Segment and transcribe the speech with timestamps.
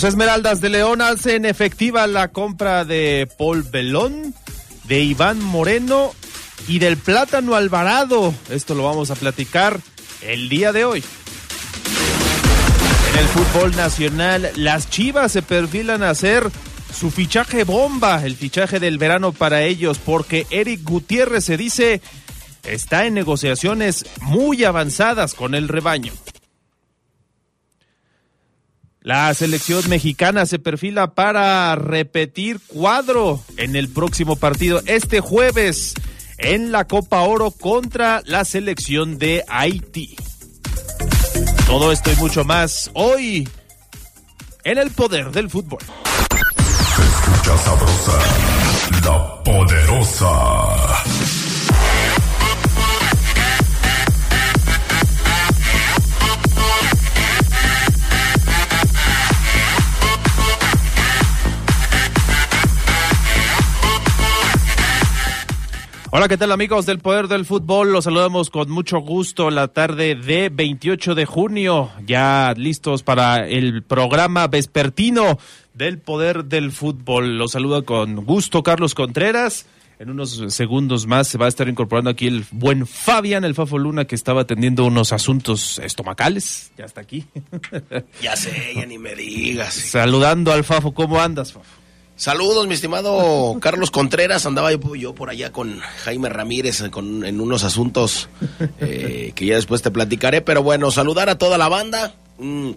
[0.00, 4.34] Los Esmeraldas de León hacen efectiva la compra de Paul Belón,
[4.84, 6.14] de Iván Moreno
[6.66, 8.32] y del Plátano Alvarado.
[8.48, 9.78] Esto lo vamos a platicar
[10.22, 11.04] el día de hoy.
[13.12, 16.50] En el fútbol nacional, las Chivas se perfilan a hacer
[16.98, 22.00] su fichaje bomba, el fichaje del verano para ellos, porque Eric Gutiérrez se dice
[22.64, 26.14] está en negociaciones muy avanzadas con el rebaño.
[29.02, 35.94] La selección mexicana se perfila para repetir cuadro en el próximo partido este jueves
[36.36, 40.16] en la Copa Oro contra la selección de Haití.
[41.66, 43.48] Todo esto y mucho más hoy
[44.64, 45.80] en el poder del fútbol.
[45.80, 48.18] escucha sabrosa,
[49.02, 51.19] la poderosa.
[66.12, 67.92] Hola, ¿qué tal amigos del Poder del Fútbol?
[67.92, 73.84] Los saludamos con mucho gusto la tarde de 28 de junio, ya listos para el
[73.84, 75.38] programa vespertino
[75.72, 77.38] del Poder del Fútbol.
[77.38, 79.66] Los saluda con gusto Carlos Contreras.
[80.00, 83.78] En unos segundos más se va a estar incorporando aquí el buen Fabián, el Fafo
[83.78, 86.72] Luna, que estaba atendiendo unos asuntos estomacales.
[86.76, 87.24] Ya está aquí.
[88.20, 89.74] Ya sé, ya ni me digas.
[89.74, 91.79] Saludando al Fafo, ¿cómo andas, Fafo?
[92.20, 94.44] Saludos, mi estimado Carlos Contreras.
[94.44, 98.28] Andaba yo, por allá con Jaime Ramírez con, en unos asuntos
[98.78, 100.42] eh, que ya después te platicaré.
[100.42, 102.12] Pero bueno, saludar a toda la banda.
[102.36, 102.76] Un,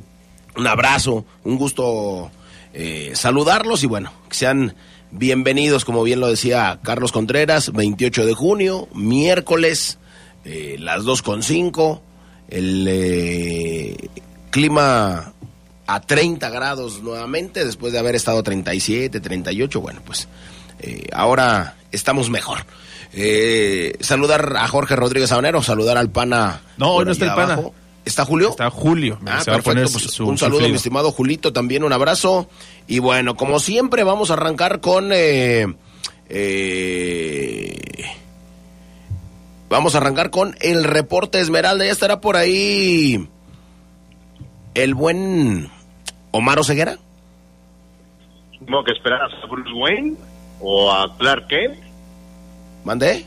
[0.56, 2.32] un abrazo, un gusto
[2.72, 4.76] eh, saludarlos y bueno, que sean
[5.12, 9.98] bienvenidos, como bien lo decía Carlos Contreras, 28 de junio, miércoles,
[10.46, 12.00] eh, las 2.5.
[12.48, 14.10] El eh,
[14.52, 15.33] clima
[15.88, 20.28] a 30 grados nuevamente, después de haber estado 37, 38, bueno, pues
[20.80, 22.66] eh, ahora estamos mejor.
[23.14, 26.62] Eh, saludar a Jorge Rodríguez Sabanero, saludar al pana.
[26.78, 27.54] No, por no está el pana.
[27.54, 27.74] abajo.
[28.06, 28.50] ¿Está Julio?
[28.50, 29.18] Está Julio.
[29.26, 29.92] Ah, Se perfecto.
[29.92, 32.50] pues, su un saludo, mi estimado Julito, también un abrazo.
[32.88, 35.12] Y bueno, como siempre, vamos a arrancar con.
[35.14, 35.66] eh,
[36.28, 37.78] eh,
[39.70, 41.86] vamos a arrancar con el reporte Esmeralda.
[41.86, 43.28] Ya estará por ahí
[44.76, 45.70] el buen
[46.32, 46.98] Omar Oseguera.
[48.60, 50.16] ¿Cómo que esperas a Bruce Wayne
[50.60, 51.78] o a Clark Kent?
[52.84, 53.26] ¿Mandé?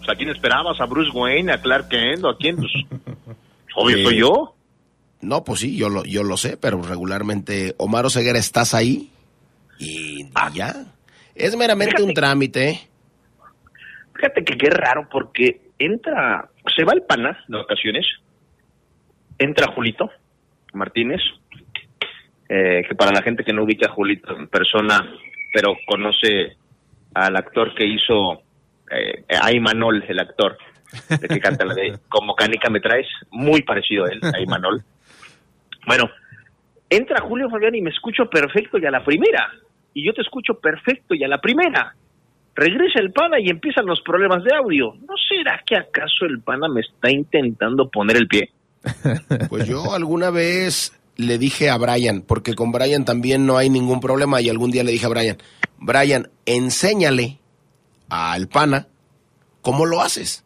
[0.00, 0.80] O sea, ¿a quién esperabas?
[0.80, 2.56] ¿A Bruce Wayne, a Clark Kent o a quién?
[2.56, 2.72] Pues,
[3.74, 4.54] obvio Eh, soy yo.
[5.20, 9.10] No, pues sí, yo lo, yo lo sé, pero regularmente, Omar Oseguera, ¿estás ahí?
[9.78, 10.86] Y, ya.
[11.34, 12.80] Es meramente un trámite.
[14.14, 18.06] Fíjate que qué raro porque entra, se va el pana de ocasiones,
[19.40, 20.10] entra Julito
[20.74, 21.20] Martínez,
[22.48, 25.14] eh, que para la gente que no ubica a Julito en persona,
[25.52, 26.56] pero conoce
[27.14, 28.42] al actor que hizo
[28.90, 30.58] eh, a Imanol, el actor,
[31.08, 34.82] el que canta la de Como Canica me traes, muy parecido a él, a Imanol.
[35.86, 36.10] Bueno,
[36.90, 39.52] entra Julio Fabián y me escucho perfecto y a la primera,
[39.94, 41.94] y yo te escucho perfecto y a la primera.
[42.54, 44.94] Regresa el pana y empiezan los problemas de audio.
[45.08, 48.50] ¿No será que acaso el pana me está intentando poner el pie?
[49.48, 54.00] Pues yo alguna vez le dije a Brian, porque con Brian también no hay ningún
[54.00, 55.38] problema, y algún día le dije a Brian,
[55.78, 57.40] Brian, enséñale
[58.08, 58.88] al pana
[59.60, 60.44] cómo lo haces.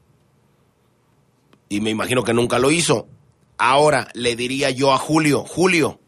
[1.68, 3.08] Y me imagino que nunca lo hizo.
[3.56, 6.00] Ahora le diría yo a Julio, Julio,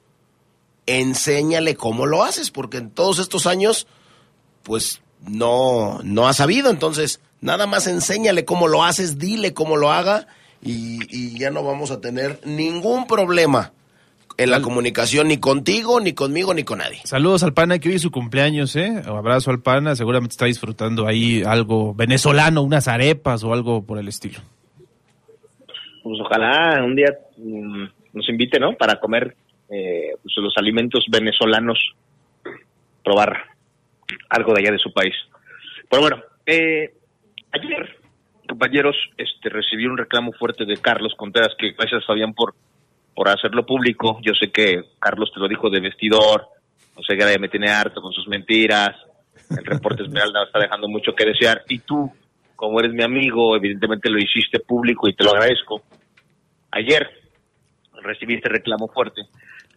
[0.86, 3.86] enséñale cómo lo haces, porque en todos estos años,
[4.62, 6.70] pues no, no ha sabido.
[6.70, 10.26] Entonces, nada más enséñale cómo lo haces, dile cómo lo haga
[10.66, 13.72] y, y ya no vamos a tener ningún problema
[14.38, 17.00] en la comunicación ni contigo, ni conmigo, ni con nadie.
[17.04, 18.90] Saludos al pana que hoy es su cumpleaños, ¿eh?
[19.06, 23.98] Un abrazo al pana, seguramente está disfrutando ahí algo venezolano, unas arepas o algo por
[23.98, 24.40] el estilo.
[26.02, 28.74] Pues ojalá un día mm, nos invite, ¿no?
[28.74, 29.34] Para comer
[29.70, 31.78] eh, pues, los alimentos venezolanos,
[33.02, 33.36] probar
[34.28, 35.14] algo de allá de su país.
[35.88, 36.92] Pero bueno, eh,
[37.52, 37.96] ayer,
[38.46, 42.54] compañeros, este, recibí un reclamo fuerte de Carlos Contreras, que gracias Fabián por
[43.16, 44.18] por hacerlo público.
[44.22, 46.46] Yo sé que Carlos te lo dijo de vestidor,
[46.94, 48.94] no sé que me tiene harto con sus mentiras,
[49.50, 52.12] el reporte Esmeralda está dejando mucho que desear, y tú,
[52.54, 55.82] como eres mi amigo, evidentemente lo hiciste público y te lo agradezco.
[56.70, 57.08] Ayer
[58.02, 59.22] recibiste reclamo fuerte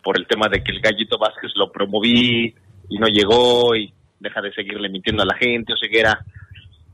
[0.04, 2.54] por el tema de que el Gallito Vázquez lo promoví
[2.90, 6.20] y no llegó y deja de seguirle mintiendo a la gente o ceguera.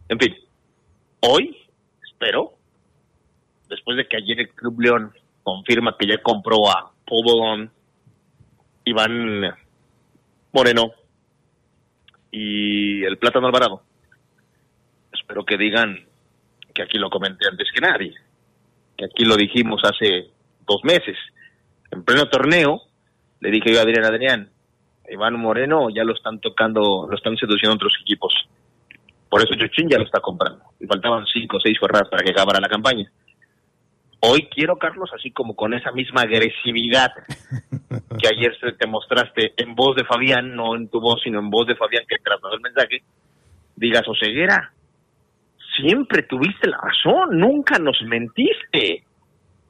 [0.07, 0.36] En fin,
[1.22, 1.57] hoy
[2.15, 2.53] espero,
[3.67, 5.13] después de que ayer el Club León
[5.44, 7.71] confirma que ya compró a Pobón,
[8.85, 9.53] Iván
[10.53, 10.91] Moreno
[12.31, 13.81] y el Plátano Alvarado,
[15.12, 16.07] espero que digan
[16.73, 18.13] que aquí lo comenté antes que nadie,
[18.97, 20.31] que aquí lo dijimos hace
[20.65, 21.17] dos meses,
[21.91, 22.81] en pleno torneo,
[23.41, 24.50] le dije yo a Adrián Adrián,
[25.09, 28.33] Iván Moreno ya lo están tocando, lo están seduciendo otros equipos.
[29.36, 30.64] Por eso Chuchín ya lo está comprando.
[30.80, 33.12] Y faltaban cinco o seis jornadas para que acabara la campaña.
[34.22, 37.12] Hoy quiero, Carlos, así como con esa misma agresividad
[38.18, 41.68] que ayer te mostraste en voz de Fabián, no en tu voz, sino en voz
[41.68, 43.04] de Fabián que trasladó el mensaje,
[43.76, 44.72] digas, Oseguera,
[45.76, 49.04] siempre tuviste la razón, nunca nos mentiste.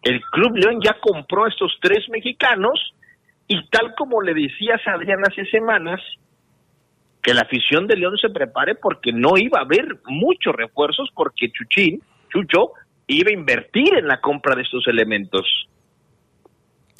[0.03, 2.93] El Club León ya compró a estos tres mexicanos
[3.47, 5.99] y tal como le decías a Adrián hace semanas,
[7.25, 11.51] que la afición de León se prepare porque no iba a haber muchos refuerzos porque
[11.51, 11.99] Chuchín,
[12.31, 12.73] Chucho,
[13.07, 15.41] iba a invertir en la compra de estos elementos.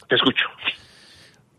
[0.10, 0.46] Te escucho.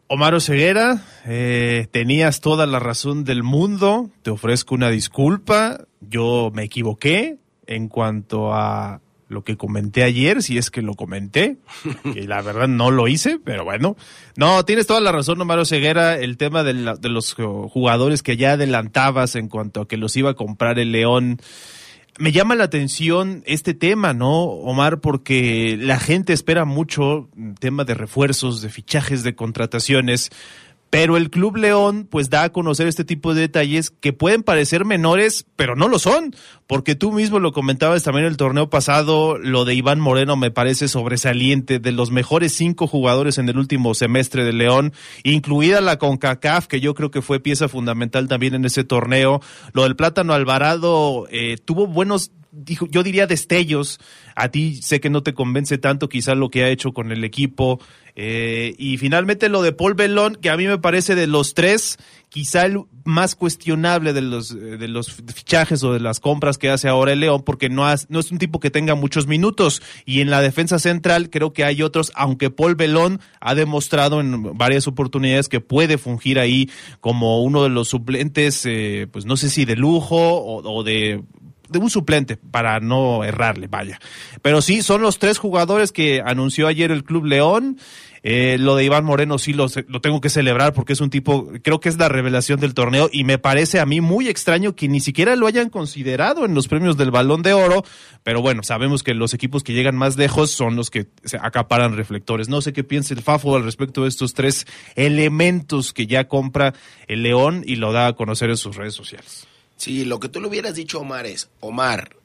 [0.08, 0.96] Omar Ceguera,
[1.26, 7.36] eh, tenías toda la razón del mundo, te ofrezco una disculpa, yo me equivoqué
[7.68, 11.58] en cuanto a lo que comenté ayer, si es que lo comenté,
[12.14, 13.96] que la verdad no lo hice, pero bueno.
[14.36, 18.52] No, tienes toda la razón, Omar Ceguera, el tema de, de los jugadores que ya
[18.52, 21.38] adelantabas en cuanto a que los iba a comprar el León
[22.18, 25.00] me llama la atención este tema, ¿no, Omar?
[25.00, 27.28] Porque la gente espera mucho
[27.60, 30.30] tema de refuerzos, de fichajes, de contrataciones.
[30.90, 34.84] Pero el Club León pues da a conocer este tipo de detalles que pueden parecer
[34.84, 36.34] menores, pero no lo son,
[36.66, 40.50] porque tú mismo lo comentabas también en el torneo pasado, lo de Iván Moreno me
[40.50, 44.92] parece sobresaliente, de los mejores cinco jugadores en el último semestre de León,
[45.24, 49.40] incluida la CONCACAF, que yo creo que fue pieza fundamental también en ese torneo.
[49.72, 54.00] Lo del Plátano Alvarado eh, tuvo buenos dijo, yo diría destellos.
[54.34, 57.24] A ti sé que no te convence tanto quizá lo que ha hecho con el
[57.24, 57.80] equipo.
[58.18, 61.98] Eh, y finalmente lo de Paul Belón, que a mí me parece de los tres,
[62.30, 66.70] quizá el más cuestionable de los, eh, de los fichajes o de las compras que
[66.70, 69.82] hace ahora el León, porque no, es un tipo que tenga muchos minutos.
[70.06, 74.56] Y en la defensa central creo que hay otros, aunque Paul Belón ha demostrado en
[74.56, 76.70] varias oportunidades que puede fungir ahí
[77.00, 81.22] como uno de los suplentes, eh, pues no sé si de lujo o de
[81.68, 84.00] de un suplente para no errarle, vaya.
[84.42, 87.78] Pero sí, son los tres jugadores que anunció ayer el Club León.
[88.28, 91.48] Eh, lo de Iván Moreno sí lo, lo, tengo que celebrar porque es un tipo,
[91.62, 94.88] creo que es la revelación del torneo y me parece a mí muy extraño que
[94.88, 97.84] ni siquiera lo hayan considerado en los premios del Balón de Oro,
[98.24, 101.96] pero bueno, sabemos que los equipos que llegan más lejos son los que se acaparan
[101.96, 102.48] reflectores.
[102.48, 104.66] No sé qué piensa el Fafo al respecto de estos tres
[104.96, 106.74] elementos que ya compra
[107.06, 109.46] el León y lo da a conocer en sus redes sociales.
[109.76, 112.16] Sí, lo que tú le hubieras dicho, Omar, es, Omar,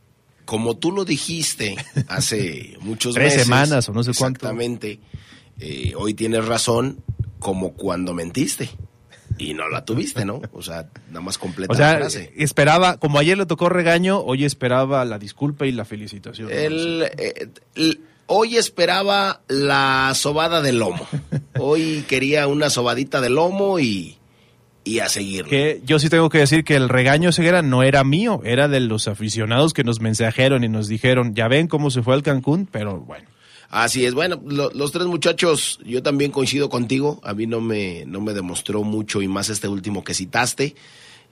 [0.46, 1.76] como tú lo dijiste
[2.08, 3.44] hace muchos Tres meses.
[3.44, 4.40] semanas o no sé cuánto.
[4.40, 5.00] Exactamente.
[5.60, 7.04] Eh, hoy tienes razón,
[7.40, 8.70] como cuando mentiste.
[9.38, 10.42] Y no la tuviste, ¿no?
[10.54, 12.32] O sea, nada más completa o sea, la frase.
[12.36, 16.52] esperaba, como ayer le tocó regaño, hoy esperaba la disculpa y la felicitación.
[16.52, 21.08] El, eh, el, hoy esperaba la sobada de lomo.
[21.60, 24.18] Hoy quería una sobadita de lomo y
[24.84, 25.50] y a seguirlo.
[25.50, 28.80] Que yo sí tengo que decir que el regaño ceguera no era mío, era de
[28.80, 32.68] los aficionados que nos mensajeron y nos dijeron, ya ven cómo se fue al Cancún,
[32.72, 33.28] pero bueno.
[33.70, 38.04] Así es, bueno, lo, los tres muchachos, yo también coincido contigo, a mí no me,
[38.06, 40.76] no me demostró mucho y más este último que citaste.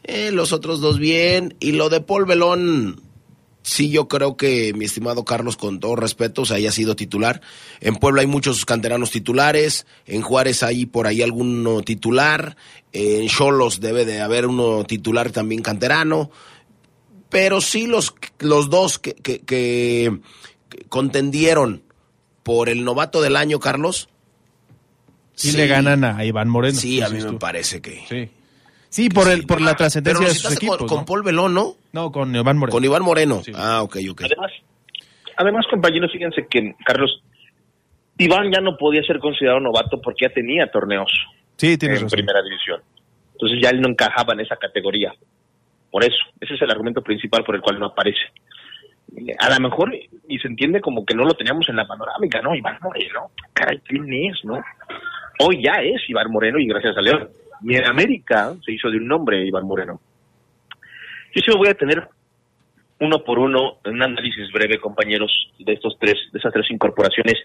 [0.03, 3.01] Eh, los otros dos bien, y lo de Paul Belón,
[3.62, 7.42] sí yo creo que mi estimado Carlos, con todo respeto, o sea, haya sido titular.
[7.82, 12.58] En Puebla hay muchos canteranos titulares, en Juárez hay por ahí alguno titular,
[12.92, 16.32] en Cholos debe de haber uno titular también canterano,
[17.30, 20.20] pero sí los, los dos que, que, que
[20.89, 21.84] contendieron
[22.44, 24.10] por el novato del año, Carlos.
[25.36, 26.78] Sí, sí, le ganan a Iván Moreno.
[26.78, 28.04] Sí, a mí me parece que...
[28.10, 28.30] Sí.
[28.89, 30.77] Sí, por el por la trascendencia de sus equipos.
[30.77, 31.75] Con, con, Paul Belón, ¿no?
[31.93, 32.74] No, con Iván Moreno.
[32.74, 33.41] Con Iván Moreno.
[33.43, 33.51] Sí.
[33.55, 34.22] Ah, ok, ok.
[34.25, 34.51] Además,
[35.38, 37.22] además, compañeros, fíjense que, Carlos,
[38.17, 41.12] Iván ya no podía ser considerado novato porque ya tenía torneos
[41.55, 42.10] sí, en razón.
[42.10, 42.81] primera división.
[43.34, 45.13] Entonces ya él no encajaba en esa categoría.
[45.91, 48.19] Por eso, ese es el argumento principal por el cual no aparece.
[49.39, 49.93] A lo mejor
[50.27, 52.53] y se entiende como que no lo teníamos en la panorámica, ¿no?
[52.53, 54.62] Iván Moreno, caray, ¿quién es, no?
[55.39, 57.29] Hoy ya es Iván Moreno y gracias a León.
[57.62, 60.00] Y en América se hizo de un nombre Iván Moreno.
[61.36, 62.08] Yo sí me voy a tener
[63.00, 67.36] uno por uno un análisis breve, compañeros, de estos tres, de esas tres incorporaciones.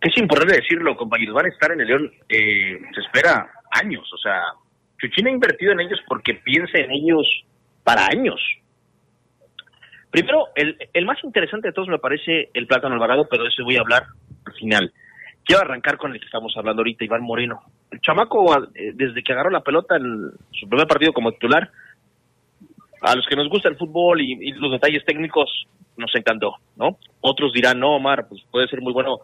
[0.00, 4.08] Que es importante decirlo, compañeros, van a estar en el León, eh, se espera años,
[4.12, 4.42] o sea,
[4.98, 7.26] Chuchín ha invertido en ellos porque piensa en ellos
[7.84, 8.40] para años.
[10.10, 13.64] Primero, el, el más interesante de todos me parece el Plátano Alvarado, pero de eso
[13.64, 14.06] voy a hablar
[14.46, 14.92] al final.
[15.46, 17.60] Quiero arrancar con el que estamos hablando ahorita, Iván Moreno.
[17.92, 21.70] El chamaco, eh, desde que agarró la pelota en su primer partido como titular,
[23.00, 25.48] a los que nos gusta el fútbol y, y los detalles técnicos,
[25.96, 26.98] nos encantó, ¿no?
[27.20, 29.20] Otros dirán, no, Omar, pues puede ser muy bueno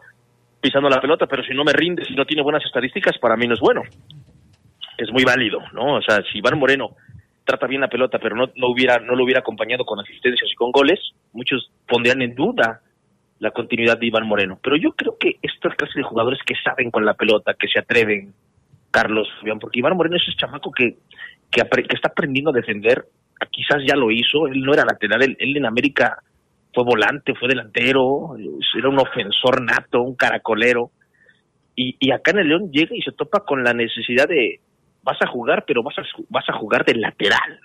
[0.61, 3.49] pisando la pelota, pero si no me rinde, si no tiene buenas estadísticas, para mí
[3.49, 3.83] no es bueno.
[4.97, 5.97] Es muy válido, ¿no?
[5.97, 6.91] O sea, si Iván Moreno
[7.45, 10.55] trata bien la pelota, pero no, no hubiera no lo hubiera acompañado con asistencias y
[10.55, 11.01] con goles,
[11.33, 12.81] muchos pondrían en duda
[13.43, 14.61] la continuidad de Iván Moreno.
[14.63, 17.81] Pero yo creo que estas clases de jugadores que saben con la pelota, que se
[17.81, 18.33] atreven,
[18.93, 19.29] Carlos,
[19.61, 20.99] porque Iván Moreno es ese chamaco que,
[21.51, 23.05] que, está aprendiendo a defender,
[23.51, 26.19] quizás ya lo hizo, él no era lateral, él, él en América
[26.73, 28.37] fue volante, fue delantero,
[28.79, 30.93] era un ofensor nato, un caracolero.
[31.75, 34.61] Y, y acá en el León llega y se topa con la necesidad de,
[35.03, 37.59] vas a jugar, pero vas a, vas a jugar de lateral.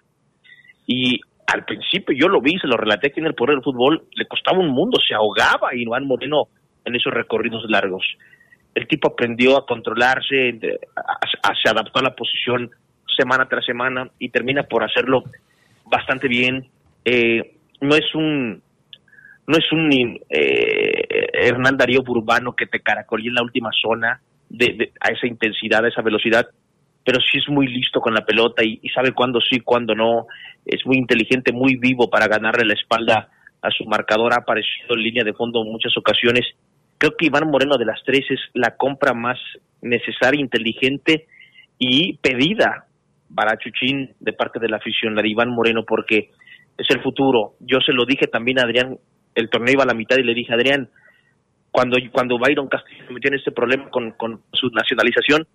[0.87, 4.03] Y al principio yo lo vi, se lo relaté aquí en el Poder del Fútbol,
[4.13, 6.49] le costaba un mundo, se ahogaba Iván Moreno
[6.83, 8.05] en esos recorridos largos.
[8.75, 10.59] El tipo aprendió a controlarse,
[10.95, 12.69] a, se adaptó a la posición
[13.15, 15.23] semana tras semana y termina por hacerlo
[15.85, 16.67] bastante bien.
[17.05, 18.61] Eh, no es un
[19.47, 24.73] no es un eh, Hernán Darío Burbano que te caracolía en la última zona de,
[24.73, 26.47] de, a esa intensidad, a esa velocidad,
[27.07, 30.27] pero sí es muy listo con la pelota y, sabe cuándo sí, cuándo no.
[30.65, 33.29] Es muy inteligente, muy vivo para ganarle la espalda
[33.61, 34.33] a su marcador.
[34.33, 36.45] Ha aparecido en línea de fondo en muchas ocasiones.
[36.97, 39.39] Creo que Iván Moreno de las tres es la compra más
[39.81, 41.27] necesaria, inteligente
[41.79, 42.87] y pedida
[43.33, 46.31] para Chuchín de parte de la afición, la de Iván Moreno, porque
[46.77, 47.53] es el futuro.
[47.61, 48.97] Yo se lo dije también a Adrián,
[49.33, 50.89] el torneo iba a la mitad y le dije, Adrián,
[51.71, 55.47] cuando, cuando Byron Castillo se metió en este problema con, con su nacionalización,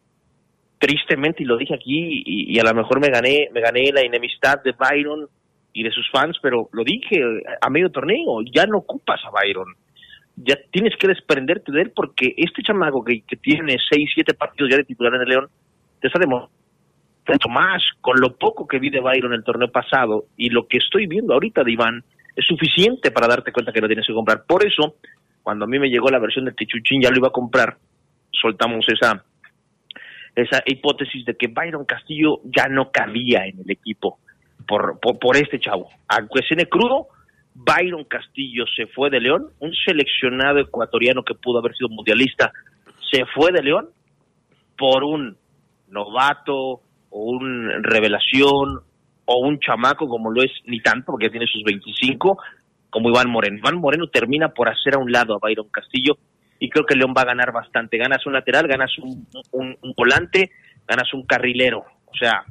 [0.83, 4.61] tristemente, y lo dije aquí, y, a lo mejor me gané, me gané la enemistad
[4.65, 5.29] de Byron
[5.73, 7.23] y de sus fans, pero lo dije
[7.61, 9.77] a medio torneo, ya no ocupas a Byron.
[10.35, 14.77] Ya tienes que desprenderte de él porque este chamaco que, tiene seis, siete partidos ya
[14.77, 15.49] de titular en el León,
[16.01, 20.51] te está mucho más con lo poco que vi de Byron el torneo pasado y
[20.51, 22.03] lo que estoy viendo ahorita de Iván
[22.35, 24.43] es suficiente para darte cuenta que lo tienes que comprar.
[24.49, 24.97] Por eso,
[25.45, 27.77] cuando a mí me llegó la versión de Tichuchín, ya lo iba a comprar,
[28.33, 29.25] soltamos esa
[30.35, 34.19] esa hipótesis de que Byron Castillo ya no cabía en el equipo
[34.67, 35.89] por, por, este chavo.
[36.09, 37.09] Aunque suene crudo,
[37.55, 42.53] Byron Castillo se fue de León, un seleccionado ecuatoriano que pudo haber sido mundialista,
[43.11, 43.91] se fue de León
[44.79, 45.37] por un
[45.89, 48.81] novato o un revelación
[49.27, 52.39] o un chamaco como lo es ni tanto porque tiene sus 25
[52.89, 53.59] como Iván Moreno.
[53.59, 56.17] Iván Moreno termina por hacer a un lado a Byron Castillo
[56.63, 57.99] y creo que León va a ganar bastante.
[57.99, 60.53] Ganas un lateral, ganas un, un, un, volante,
[60.87, 61.81] ganas un carrilero.
[61.81, 62.45] O sea,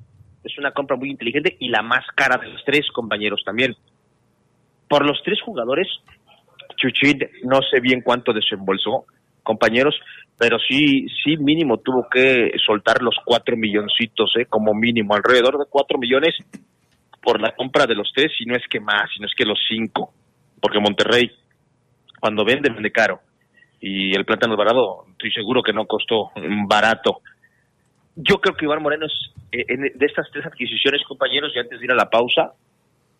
[0.44, 3.74] es una compra muy inteligente y la más cara de los tres compañeros también.
[4.90, 5.88] Por los tres jugadores,
[6.76, 9.06] Chuchín no sé bien cuánto desembolsó,
[9.44, 9.96] compañeros,
[10.38, 14.46] pero sí, sí mínimo tuvo que soltar los cuatro milloncitos, ¿eh?
[14.46, 16.36] como mínimo, alrededor de cuatro millones
[17.24, 19.46] por la compra de los tres, si no es que más, si no es que
[19.46, 20.14] los cinco,
[20.62, 21.32] porque Monterrey,
[22.20, 23.22] cuando vende, vende caro
[23.82, 26.32] y el plátano alvarado estoy seguro que no costó
[26.68, 27.22] barato.
[28.16, 31.86] Yo creo que Iván Moreno es, eh, de estas tres adquisiciones, compañeros, y antes de
[31.86, 32.54] ir a la pausa,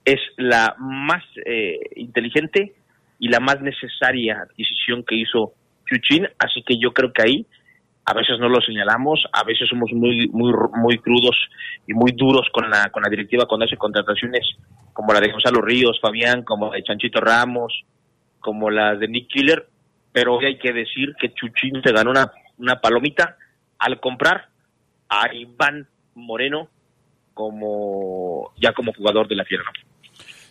[0.06, 2.74] es la más eh, inteligente
[3.20, 5.54] y la más necesaria adquisición que hizo
[5.88, 7.46] Chuchín, así que yo creo que ahí
[8.06, 11.38] a veces no lo señalamos, a veces somos muy muy muy crudos
[11.88, 14.42] y muy duros con la con la directiva cuando hace contrataciones
[14.94, 17.84] como la de Gonzalo Ríos, Fabián, como la de Chanchito Ramos,
[18.40, 19.68] como la de Nick Killer,
[20.12, 23.38] pero hoy hay que decir que Chuchín se ganó una, una palomita
[23.80, 24.50] al comprar
[25.10, 26.70] a Iván Moreno
[27.34, 29.64] como ya como jugador de la Fiera.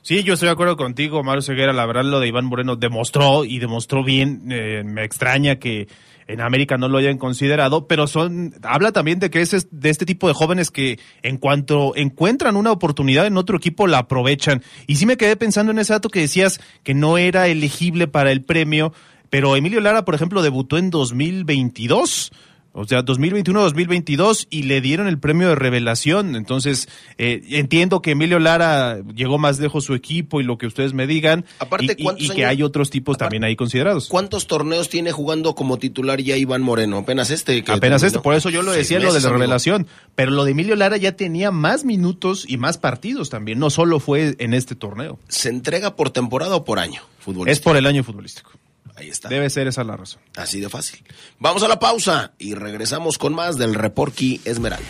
[0.02, 1.74] Sí, yo estoy de acuerdo contigo, Mario Ceguera.
[1.74, 4.50] La verdad, lo de Iván Moreno demostró y demostró bien.
[4.50, 5.88] Eh, me extraña que
[6.26, 10.06] en América no lo hayan considerado, pero son habla también de que es de este
[10.06, 14.62] tipo de jóvenes que en cuanto encuentran una oportunidad en otro equipo la aprovechan.
[14.86, 18.32] Y sí me quedé pensando en ese dato que decías que no era elegible para
[18.32, 18.94] el premio
[19.30, 22.30] pero Emilio Lara, por ejemplo, debutó en 2022
[22.72, 26.36] O sea, 2021-2022 y le dieron el premio de revelación.
[26.36, 30.92] Entonces, eh, entiendo que Emilio Lara llegó más lejos su equipo y lo que ustedes
[30.94, 31.44] me digan.
[31.58, 34.06] Aparte, y, y- ¿cuántos y que años- hay otros tipos aparte- también ahí considerados.
[34.08, 36.98] ¿Cuántos torneos tiene jugando como titular ya Iván Moreno?
[36.98, 37.64] Apenas este.
[37.64, 38.06] que Apenas terminó.
[38.06, 39.32] este, por eso yo lo decía lo de la amigo.
[39.32, 39.88] revelación.
[40.14, 43.58] Pero lo de Emilio Lara ya tenía más minutos y más partidos también.
[43.58, 45.18] No solo fue en este torneo.
[45.26, 47.02] ¿Se entrega por temporada o por año?
[47.18, 47.48] Fútbol.
[47.48, 48.52] Es por el año futbolístico.
[49.00, 49.30] Ahí está.
[49.30, 50.20] Debe ser esa la razón.
[50.36, 51.02] Así de fácil.
[51.38, 54.84] Vamos a la pausa y regresamos con más del Reporqui Esmeralda.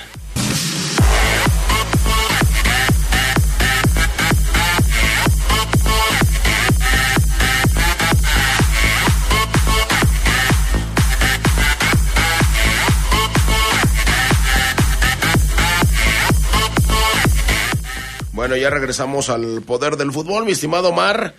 [18.33, 21.35] Bueno, ya regresamos al poder del fútbol, mi estimado Mar.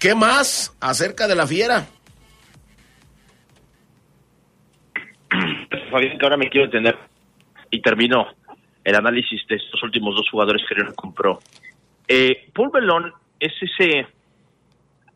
[0.00, 1.86] ¿Qué más acerca de la fiera?
[5.90, 6.96] Fabián, que ahora me quiero entender
[7.70, 8.26] y termino
[8.84, 11.40] el análisis de estos últimos dos jugadores que León compró.
[12.06, 14.06] Eh, Paul Belón es ese,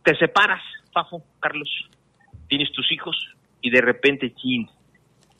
[0.02, 0.62] te separas,
[0.92, 1.68] Fafo, Carlos,
[2.48, 3.16] tienes tus hijos
[3.60, 4.68] y de repente, chin,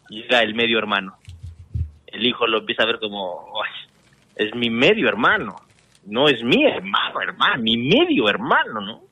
[0.09, 1.17] llega el medio hermano.
[2.07, 3.73] El hijo lo empieza a ver como, "Ay,
[4.37, 5.57] es mi medio hermano,
[6.07, 9.12] no es mi hermano, hermano, mi medio hermano, ¿no?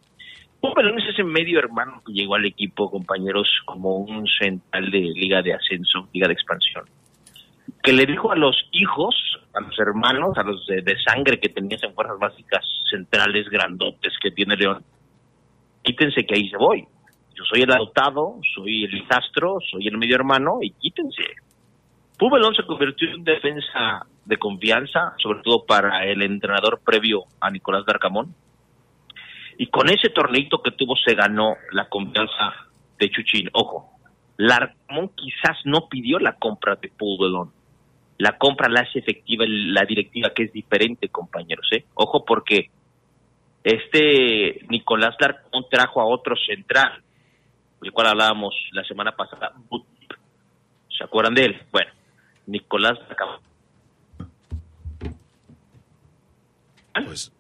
[0.63, 5.43] Belón es ese medio hermano que llegó al equipo, compañeros, como un central de liga
[5.43, 6.85] de ascenso, liga de expansión,
[7.83, 9.15] que le dijo a los hijos,
[9.55, 14.15] a los hermanos, a los de, de sangre que tenías en fuerzas básicas centrales grandotes
[14.23, 14.83] que tiene León,
[15.83, 16.87] quítense que ahí se voy.
[17.35, 21.25] Yo soy el adoptado, soy el hijastro, soy el medio hermano y quítense.
[22.19, 27.87] Pubelón se convirtió en defensa de confianza, sobre todo para el entrenador previo a Nicolás
[27.87, 28.35] Darcamón.
[29.61, 32.55] Y con ese torneito que tuvo se ganó la confianza
[32.99, 33.51] de Chuchín.
[33.53, 33.91] Ojo,
[34.39, 37.53] Larcamón quizás no pidió la compra de Pubelón.
[38.17, 41.69] La compra la hace efectiva la directiva, que es diferente, compañeros.
[41.73, 41.85] ¿eh?
[41.93, 42.71] Ojo, porque
[43.63, 47.03] este Nicolás Larcamón trajo a otro central,
[47.83, 49.53] del cual hablábamos la semana pasada.
[50.89, 51.63] ¿Se acuerdan de él?
[51.71, 51.93] Bueno,
[52.47, 53.41] Nicolás Larcamón.
[57.05, 57.31] Pues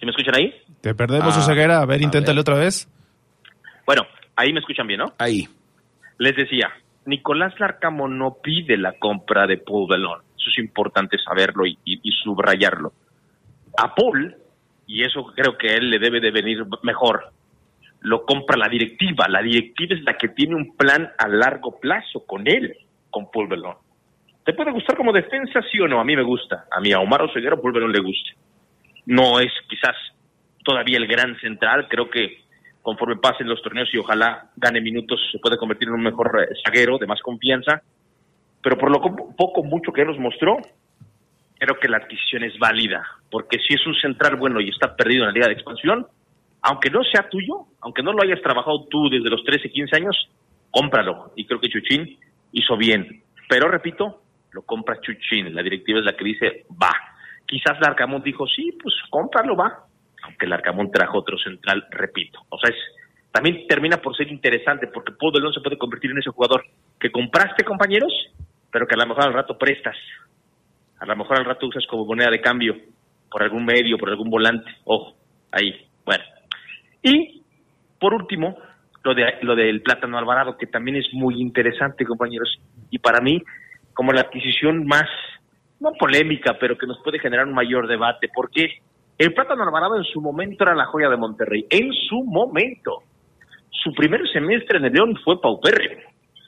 [0.00, 0.63] ¿Sí me escuchan ahí?
[0.84, 1.80] Te perdemos Ah, su ceguera.
[1.80, 2.40] A ver, a inténtale ver.
[2.42, 2.86] otra vez.
[3.86, 4.02] Bueno,
[4.36, 5.14] ahí me escuchan bien, ¿no?
[5.18, 5.48] ahí.
[6.18, 6.70] Les decía,
[7.06, 10.20] Nicolás Larcamo no pide la compra de Paul Belón.
[10.38, 12.92] Eso es importante saberlo y, y- y subrayarlo.
[13.78, 14.36] A Paul,
[14.86, 17.32] y eso creo que a él le debe de venir mejor,
[18.02, 19.26] lo compra la directiva.
[19.26, 22.76] La directiva es la que tiene un plan a largo plazo con él,
[23.08, 23.76] con Paul Belón.
[24.44, 25.98] ¿Te puede gustar como defensa, sí o no?
[25.98, 26.66] A mí me gusta.
[26.70, 28.32] A mí, a Omar Oseguera, Paul Belón le gusta.
[29.06, 29.96] No es quizás
[30.64, 31.86] todavía el gran central.
[31.88, 32.42] Creo que
[32.82, 36.54] conforme pasen los torneos y ojalá gane minutos, se puede convertir en un mejor eh,
[36.66, 37.82] zaguero de más confianza.
[38.62, 40.56] Pero por lo co- poco, mucho que nos mostró,
[41.58, 43.06] creo que la adquisición es válida.
[43.30, 46.06] Porque si es un central bueno y está perdido en la Liga de Expansión,
[46.62, 50.28] aunque no sea tuyo, aunque no lo hayas trabajado tú desde los 13, 15 años,
[50.70, 51.32] cómpralo.
[51.36, 52.18] Y creo que Chuchín
[52.52, 53.22] hizo bien.
[53.48, 54.22] Pero repito,
[54.52, 55.54] lo compra Chuchín.
[55.54, 56.92] La directiva es la que dice, va.
[57.46, 59.84] Quizás Larcamón dijo, sí, pues cómpralo, va.
[60.24, 62.40] Aunque Larcamón trajo otro central, repito.
[62.48, 62.80] O sea, es,
[63.30, 66.64] también termina por ser interesante porque Paul Delón se puede convertir en ese jugador
[66.98, 68.12] que compraste, compañeros,
[68.70, 69.96] pero que a lo mejor al rato prestas.
[70.98, 72.76] A lo mejor al rato usas como moneda de cambio
[73.30, 74.70] por algún medio, por algún volante.
[74.84, 75.16] Ojo,
[75.50, 75.86] ahí.
[76.04, 76.24] Bueno.
[77.02, 77.42] Y
[77.98, 78.56] por último,
[79.02, 82.58] lo de lo del plátano Alvarado, que también es muy interesante, compañeros.
[82.90, 83.42] Y para mí,
[83.92, 85.08] como la adquisición más,
[85.80, 88.80] no polémica, pero que nos puede generar un mayor debate, porque
[89.18, 91.66] el plátano Alvarado en su momento era la joya de Monterrey.
[91.70, 93.02] En su momento.
[93.70, 96.00] Su primer semestre en el León fue paupérrimo,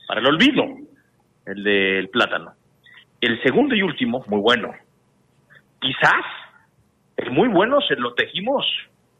[0.08, 0.64] para el olvido,
[1.44, 2.52] el del plátano.
[3.20, 4.72] El segundo y último, muy bueno.
[5.80, 6.24] Quizás
[7.16, 8.64] el muy bueno se lo tejimos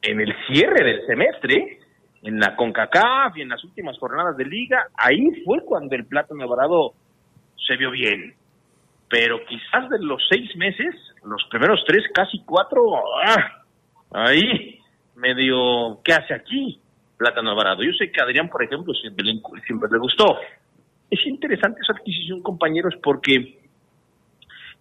[0.03, 1.79] en el cierre del semestre,
[2.23, 4.89] en la CONCACAF y en las últimas jornadas de liga.
[4.97, 6.95] Ahí fue cuando el plátano Alvarado
[7.67, 8.35] se vio bien.
[9.09, 10.95] Pero quizás de los seis meses,
[11.27, 12.83] los primeros tres, casi cuatro,
[13.25, 13.65] ¡ah!
[14.13, 14.81] ahí
[15.17, 16.81] medio, ¿qué hace aquí?
[17.17, 17.83] Plátano Alvarado.
[17.83, 20.39] Yo sé que Adrián, por ejemplo, siempre le, siempre le gustó.
[21.11, 23.59] Es interesante esa adquisición, compañeros, porque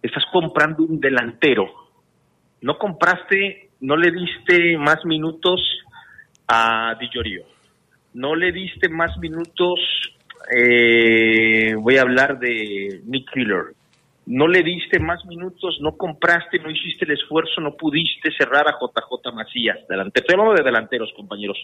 [0.02, 1.66] estás comprando un delantero.
[2.60, 5.60] No compraste, no le diste más minutos
[6.48, 7.44] a Di Llorio.
[8.14, 9.78] No le diste más minutos,
[10.54, 13.74] eh, voy a hablar de Nick Killer.
[14.26, 18.72] No le diste más minutos, no compraste, no hiciste el esfuerzo, no pudiste cerrar a
[18.72, 19.78] JJ Macías.
[19.88, 20.22] Delantero.
[20.22, 21.56] Estoy hablando de delanteros, compañeros.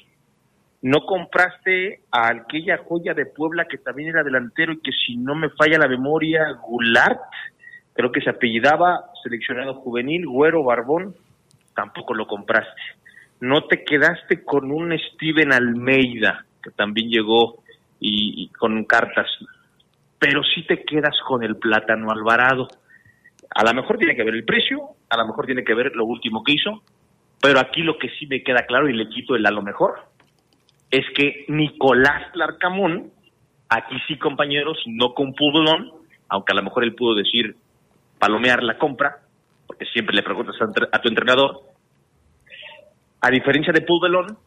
[0.83, 5.35] no compraste a aquella joya de Puebla que también era delantero y que si no
[5.35, 7.20] me falla la memoria, Goulart,
[7.94, 11.14] creo que se apellidaba, seleccionado juvenil, Güero Barbón,
[11.75, 12.81] tampoco lo compraste.
[13.40, 17.62] No te quedaste con un Steven Almeida, que también llegó
[18.01, 19.29] y con cartas,
[20.23, 22.69] pero sí te quedas con el Plátano Alvarado.
[23.57, 24.81] A lo mejor tiene que ver el precio,
[25.11, 26.85] a lo mejor tiene que ver lo último que hizo,
[27.43, 29.99] pero aquí lo que sí me queda claro y le quito el a lo mejor
[30.93, 33.11] es que Nicolás Larcamón,
[33.69, 35.91] aquí sí compañeros, no con Pudolón,
[36.29, 37.57] aunque a lo mejor él pudo decir
[38.21, 39.23] palomear la compra,
[39.67, 40.55] porque siempre le preguntas
[40.93, 41.63] a, tu entrenador,
[43.21, 44.39] a diferencia de Pudolón,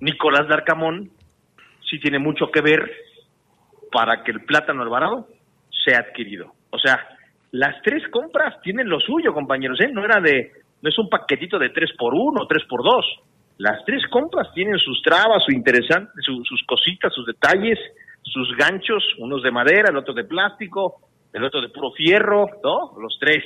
[0.00, 1.10] Nicolás Larcamón
[1.82, 3.03] sí tiene mucho que ver
[3.94, 5.28] para que el plátano alvarado
[5.70, 6.52] sea adquirido.
[6.70, 7.00] O sea,
[7.52, 9.88] las tres compras tienen lo suyo, compañeros, ¿eh?
[9.90, 10.50] No era de,
[10.82, 13.06] no es un paquetito de tres por uno, tres por dos
[13.58, 17.78] las tres compras tienen sus trabas, su interesante, sus cositas, sus detalles,
[18.22, 20.96] sus ganchos, unos de madera, el otro de plástico,
[21.32, 22.92] el otro de puro fierro, ¿no?
[23.00, 23.44] Los tres.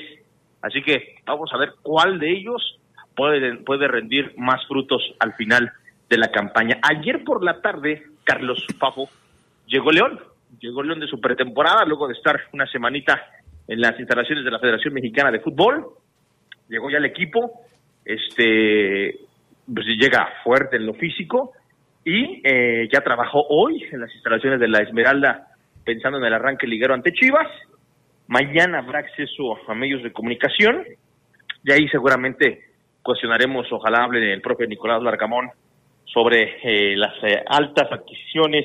[0.62, 2.78] Así que vamos a ver cuál de ellos
[3.14, 5.70] puede, puede rendir más frutos al final
[6.08, 6.78] de la campaña.
[6.82, 9.10] Ayer por la tarde, Carlos Fafo
[9.66, 10.20] llegó León,
[10.60, 13.20] llegó León de su pretemporada, luego de estar una semanita
[13.66, 15.86] en las instalaciones de la Federación Mexicana de Fútbol,
[16.68, 17.60] llegó ya el equipo,
[18.04, 19.18] este
[19.72, 21.52] pues llega fuerte en lo físico
[22.04, 25.48] y eh, ya trabajó hoy en las instalaciones de la Esmeralda
[25.84, 27.48] pensando en el arranque liguero ante Chivas.
[28.28, 30.84] Mañana habrá acceso a medios de comunicación
[31.64, 32.62] y ahí seguramente
[33.02, 35.50] cuestionaremos, ojalá hable el propio Nicolás Larcamón
[36.04, 38.64] sobre eh, las eh, altas adquisiciones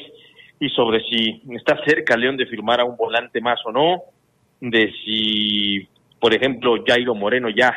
[0.63, 4.03] y sobre si está cerca León de firmar a un volante más o no,
[4.61, 5.85] de si,
[6.21, 7.73] por ejemplo, Jairo Moreno ya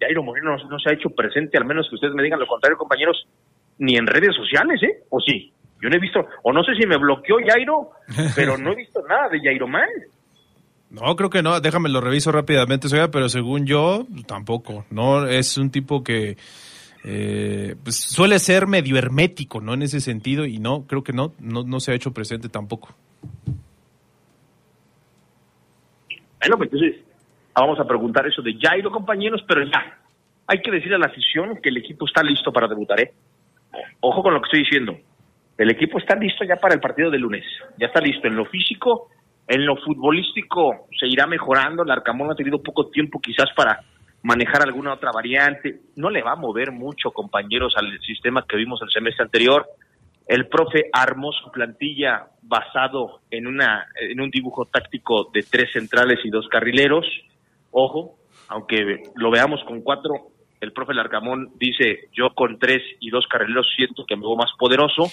[0.00, 2.78] Jairo Moreno no, se ha hecho presente, al menos que ustedes me digan lo contrario,
[2.78, 3.26] compañeros,
[3.78, 5.02] ni en redes sociales, ¿eh?
[5.10, 5.52] ¿O sí?
[5.82, 7.90] Yo no he visto, o no sé si me bloqueó Jairo,
[8.36, 9.88] pero no he visto nada de Jairo Man.
[10.90, 14.84] No, creo que no, déjame lo reviso rápidamente, pero según yo, tampoco.
[14.90, 16.36] No, es un tipo que
[17.04, 19.74] eh, pues suele ser medio hermético, ¿no?
[19.74, 22.94] En ese sentido, y no, creo que no, no, no se ha hecho presente tampoco.
[26.40, 27.02] Bueno, pues entonces,
[27.54, 29.98] vamos a preguntar eso de Jairo, compañeros, pero ya,
[30.46, 33.12] hay que decir a la afición que el equipo está listo para debutar, ¿eh?
[34.00, 34.98] Ojo con lo que estoy diciendo.
[35.56, 37.44] El equipo está listo ya para el partido de lunes.
[37.78, 39.10] Ya está listo en lo físico,
[39.46, 41.82] en lo futbolístico se irá mejorando.
[41.82, 43.80] El Arcamón ha tenido poco tiempo quizás para
[44.22, 45.80] manejar alguna otra variante.
[45.96, 49.66] No le va a mover mucho, compañeros, al sistema que vimos el semestre anterior.
[50.26, 56.20] El profe armó su plantilla basado en, una, en un dibujo táctico de tres centrales
[56.24, 57.06] y dos carrileros.
[57.72, 58.16] Ojo,
[58.48, 60.12] aunque lo veamos con cuatro,
[60.60, 64.50] el profe Larcamón dice, yo con tres y dos carrileros siento que me veo más
[64.58, 65.04] poderoso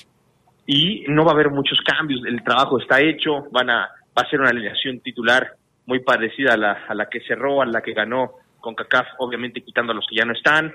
[0.66, 4.30] y no va a haber muchos cambios, el trabajo está hecho, van a, va a
[4.30, 5.54] ser una alineación titular
[5.86, 8.34] muy parecida a la, a la que cerró, a la que ganó
[8.68, 10.74] con CACAF, obviamente quitando a los que ya no están,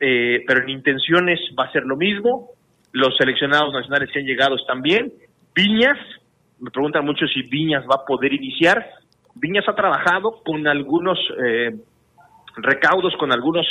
[0.00, 2.52] eh, pero en intenciones va a ser lo mismo,
[2.92, 5.12] los seleccionados nacionales que han llegado están bien,
[5.54, 5.98] Viñas,
[6.58, 8.82] me preguntan mucho si Viñas va a poder iniciar,
[9.34, 11.76] Viñas ha trabajado con algunos eh,
[12.56, 13.66] recaudos, con algunos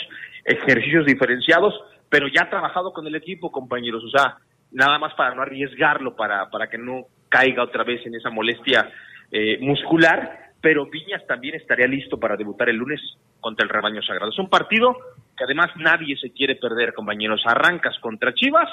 [0.46, 1.74] ejercicios diferenciados,
[2.10, 4.04] pero ya ha trabajado con el equipo, compañeros.
[4.04, 4.38] O sea,
[4.72, 8.88] nada más para no arriesgarlo, para, para que no caiga otra vez en esa molestia
[9.32, 10.47] eh, muscular.
[10.62, 13.00] Pero Viñas también estaría listo para debutar el lunes
[13.40, 14.32] contra el rebaño sagrado.
[14.32, 14.96] Es un partido
[15.38, 17.42] que además nadie se quiere perder, compañeros.
[17.46, 18.70] Arrancas contra Chivas,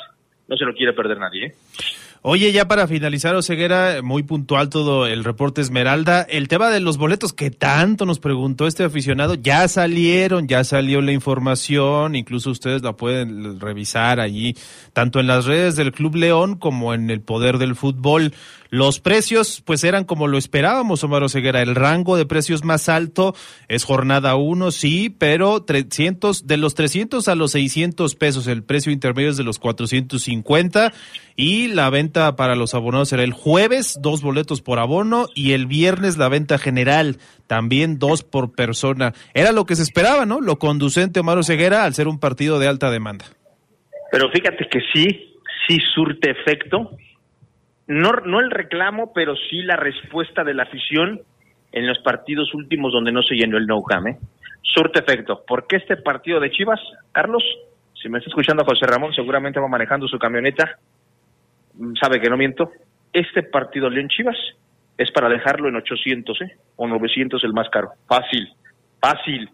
[0.48, 1.46] no se lo quiere perder nadie.
[1.46, 1.54] ¿eh?
[2.26, 6.22] Oye, ya para finalizar, Oseguera, muy puntual todo el reporte Esmeralda.
[6.22, 11.02] El tema de los boletos que tanto nos preguntó este aficionado, ya salieron, ya salió
[11.02, 14.56] la información, incluso ustedes la pueden revisar allí,
[14.94, 18.32] tanto en las redes del Club León como en el Poder del Fútbol.
[18.70, 21.62] Los precios, pues eran como lo esperábamos, Omar Oseguera.
[21.62, 23.32] El rango de precios más alto
[23.68, 28.46] es jornada 1, sí, pero 300, de los 300 a los 600 pesos.
[28.48, 30.92] El precio intermedio es de los 450
[31.36, 35.66] y la venta para los abonados será el jueves, dos boletos por abono y el
[35.66, 37.16] viernes la venta general,
[37.46, 39.12] también dos por persona.
[39.34, 40.40] Era lo que se esperaba, ¿no?
[40.40, 43.24] Lo conducente, Omar Oseguera, al ser un partido de alta demanda.
[44.10, 45.34] Pero fíjate que sí,
[45.66, 46.90] sí surte efecto
[47.86, 51.20] no, no el reclamo, pero sí la respuesta de la afición
[51.72, 54.16] en los partidos últimos donde no se llenó el no ¿eh?
[54.62, 55.44] Surte efecto.
[55.46, 56.80] ¿Por qué este partido de Chivas,
[57.12, 57.42] Carlos?
[58.00, 60.78] Si me está escuchando José Ramón, seguramente va manejando su camioneta.
[62.00, 62.70] Sabe que no miento.
[63.12, 64.36] Este partido León Chivas
[64.96, 66.56] es para dejarlo en 800, ¿eh?
[66.76, 67.90] O 900 el más caro.
[68.06, 68.48] Fácil,
[69.00, 69.48] fácil.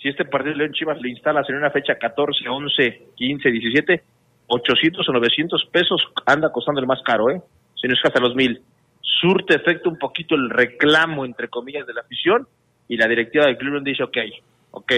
[0.00, 4.02] Si este partido León Chivas le instalas en una fecha 14, 11, 15, 17,
[4.46, 7.40] 800 o 900 pesos anda costando el más caro, ¿eh?
[7.80, 8.60] Si no es hasta los mil.
[9.00, 12.46] Surte efecto un poquito el reclamo, entre comillas, de la afición
[12.88, 14.18] y la directiva de Cleveland dice, ok,
[14.72, 14.92] ok,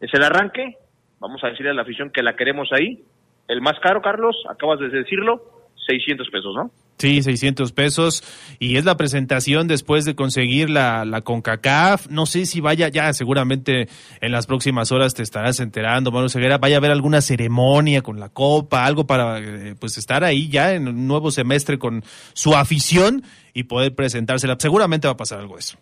[0.00, 0.76] es el arranque,
[1.18, 3.02] vamos a decirle a la afición que la queremos ahí.
[3.48, 5.53] El más caro, Carlos, acabas de decirlo,
[5.86, 6.70] 600 pesos, ¿no?
[6.98, 8.22] Sí, 600 pesos.
[8.58, 12.08] Y es la presentación después de conseguir la, la CONCACAF.
[12.08, 13.88] No sé si vaya, ya seguramente
[14.20, 16.58] en las próximas horas te estarás enterando, Manu Ceguera.
[16.58, 20.72] Vaya a haber alguna ceremonia con la copa, algo para eh, pues estar ahí ya
[20.72, 24.56] en un nuevo semestre con su afición y poder presentársela.
[24.58, 25.76] Seguramente va a pasar algo eso.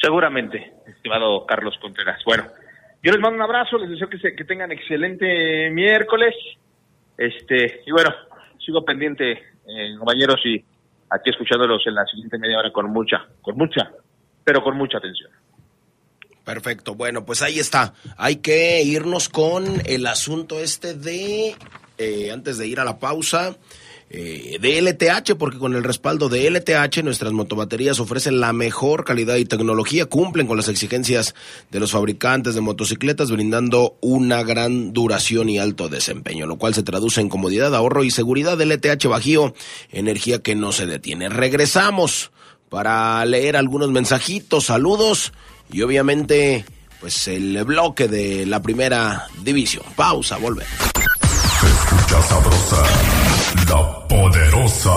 [0.00, 2.20] Seguramente, estimado Carlos Contreras.
[2.24, 2.44] Bueno,
[3.02, 6.34] yo les mando un abrazo, les deseo que, se, que tengan excelente miércoles.
[7.16, 8.10] Este, y bueno,
[8.64, 10.64] sigo pendiente, eh, compañeros, y
[11.10, 13.90] aquí escuchándolos en la siguiente media hora con mucha, con mucha,
[14.42, 15.30] pero con mucha atención.
[16.44, 17.94] Perfecto, bueno, pues ahí está.
[18.18, 21.56] Hay que irnos con el asunto este de,
[21.96, 23.56] eh, antes de ir a la pausa,
[24.10, 29.36] eh, de LTH, porque con el respaldo de LTH nuestras motobaterías ofrecen la mejor calidad
[29.36, 31.34] y tecnología, cumplen con las exigencias
[31.70, 36.82] de los fabricantes de motocicletas, brindando una gran duración y alto desempeño, lo cual se
[36.82, 38.60] traduce en comodidad, ahorro y seguridad.
[38.60, 39.54] LTH Bajío,
[39.90, 41.28] energía que no se detiene.
[41.28, 42.30] Regresamos
[42.68, 45.32] para leer algunos mensajitos, saludos
[45.72, 46.64] y obviamente
[47.00, 49.84] pues el bloque de la primera división.
[49.94, 50.66] Pausa, volver.
[52.04, 52.82] Escucha sabrosa,
[53.66, 54.96] la poderosa.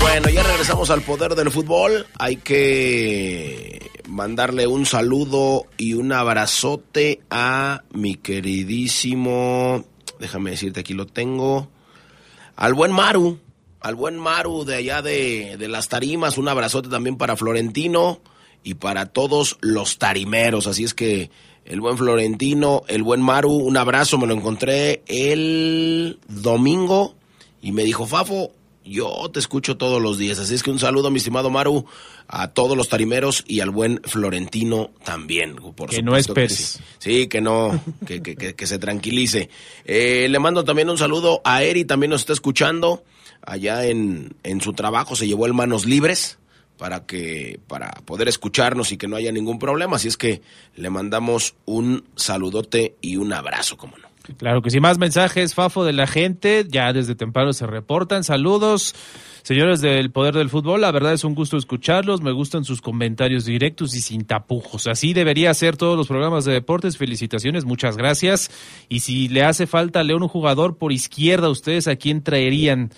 [0.00, 2.06] Bueno, ya regresamos al poder del fútbol.
[2.18, 9.84] Hay que mandarle un saludo y un abrazote a mi queridísimo,
[10.18, 11.68] déjame decirte, aquí lo tengo,
[12.56, 13.38] al buen Maru,
[13.80, 18.20] al buen Maru de allá de, de las tarimas, un abrazote también para Florentino
[18.62, 20.66] y para todos los tarimeros.
[20.66, 21.30] Así es que
[21.64, 27.14] el buen Florentino, el buen Maru, un abrazo, me lo encontré el domingo
[27.60, 28.52] y me dijo, Fafo,
[28.88, 30.38] yo te escucho todos los días.
[30.38, 31.84] Así es que un saludo, mi estimado Maru,
[32.28, 35.56] a todos los tarimeros y al buen Florentino también.
[35.56, 36.80] Por Que no supuesto que esperes.
[36.98, 37.12] sí.
[37.22, 39.50] Sí, que no, que, que, que, que se tranquilice.
[39.84, 43.04] Eh, le mando también un saludo a Eri, también nos está escuchando.
[43.42, 46.38] Allá en, en su trabajo se llevó el manos libres
[46.78, 49.96] para que para poder escucharnos y que no haya ningún problema.
[49.96, 50.42] Así es que
[50.74, 54.05] le mandamos un saludote y un abrazo, como no.
[54.38, 58.24] Claro que sí, más mensajes, Fafo, de la gente, ya desde temprano se reportan.
[58.24, 58.94] Saludos,
[59.42, 63.44] señores del Poder del Fútbol, la verdad es un gusto escucharlos, me gustan sus comentarios
[63.44, 64.86] directos y sin tapujos.
[64.86, 68.50] Así debería ser todos los programas de deportes, felicitaciones, muchas gracias.
[68.88, 72.90] Y si le hace falta a León un jugador por izquierda, ¿ustedes a quién traerían?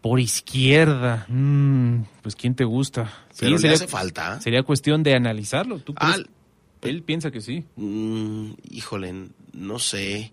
[0.00, 3.12] Por izquierda, Mm, pues ¿quién te gusta?
[3.38, 4.40] Pero le hace falta.
[4.40, 5.78] sería cuestión de analizarlo.
[5.78, 6.16] ¿Tú Ah?
[6.82, 7.64] Él piensa que sí.
[7.76, 10.32] Mm, híjole, no sé.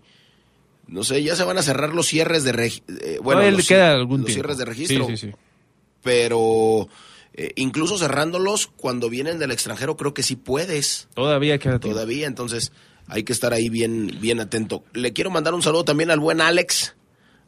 [0.90, 3.92] No sé, ya se van a cerrar los cierres de regi- eh, bueno, los, queda
[3.94, 5.06] algún los cierres de registro.
[5.06, 5.34] Sí, sí, sí.
[6.02, 6.88] Pero
[7.34, 11.08] eh, incluso cerrándolos cuando vienen del extranjero creo que sí puedes.
[11.14, 11.94] Todavía queda tiempo.
[11.94, 12.72] Todavía, entonces
[13.06, 14.82] hay que estar ahí bien bien atento.
[14.92, 16.96] Le quiero mandar un saludo también al buen Alex.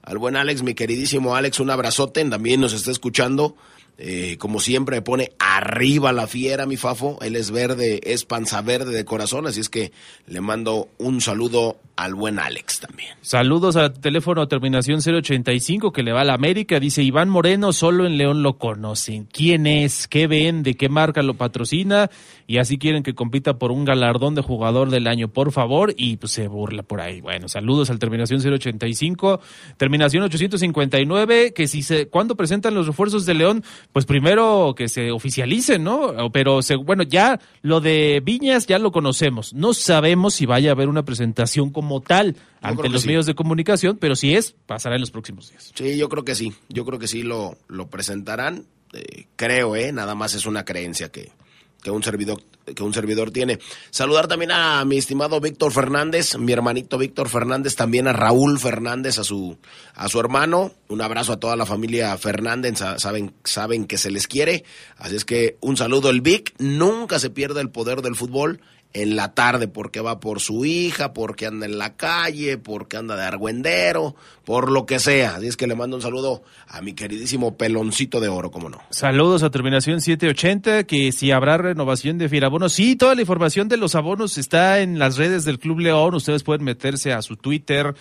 [0.02, 3.56] Al buen Alex, mi queridísimo Alex, un abrazote, también nos está escuchando.
[3.98, 7.18] Eh, como siempre, me pone arriba la fiera, mi Fafo.
[7.22, 9.92] Él es verde, es panza verde de corazón, así es que
[10.26, 13.16] le mando un saludo al buen Alex también.
[13.20, 16.80] Saludos al teléfono terminación 085 que le va a la América.
[16.80, 19.28] Dice Iván Moreno, solo en León lo conocen.
[19.30, 20.08] ¿Quién es?
[20.08, 20.74] ¿Qué vende?
[20.74, 22.10] ¿Qué marca lo patrocina?
[22.46, 25.94] Y así quieren que compita por un galardón de jugador del año, por favor.
[25.96, 27.20] Y pues se burla por ahí.
[27.20, 29.40] Bueno, saludos al terminación 085.
[29.76, 33.64] Terminación 859, que si se, ¿cuándo presentan los refuerzos de León?
[33.92, 36.30] Pues primero que se oficialicen, ¿no?
[36.32, 39.54] Pero se- bueno, ya lo de Viñas ya lo conocemos.
[39.54, 43.08] No sabemos si vaya a haber una presentación como tal ante los sí.
[43.08, 45.72] medios de comunicación, pero si es, pasará en los próximos días.
[45.74, 46.52] Sí, yo creo que sí.
[46.68, 48.64] Yo creo que sí lo, lo presentarán.
[48.92, 49.90] Eh, creo, ¿eh?
[49.92, 51.32] Nada más es una creencia que,
[51.82, 52.40] que un servidor
[52.76, 53.58] que un servidor tiene.
[53.90, 59.18] Saludar también a mi estimado Víctor Fernández, mi hermanito Víctor Fernández, también a Raúl Fernández,
[59.18, 59.58] a su
[59.96, 60.72] a su hermano.
[60.88, 64.64] Un abrazo a toda la familia Fernández, sa- saben saben que se les quiere.
[64.96, 68.60] Así es que un saludo el Vic, nunca se pierde el poder del fútbol
[68.94, 73.16] en la tarde porque va por su hija, porque anda en la calle, porque anda
[73.16, 75.36] de argüendero, por lo que sea.
[75.36, 78.80] Así es que le mando un saludo a mi queridísimo peloncito de oro, como no.
[78.90, 82.72] Saludos a terminación 780, que si habrá renovación de Firabonos.
[82.72, 86.14] Sí, toda la información de los abonos está en las redes del Club León.
[86.14, 87.94] Ustedes pueden meterse a su Twitter.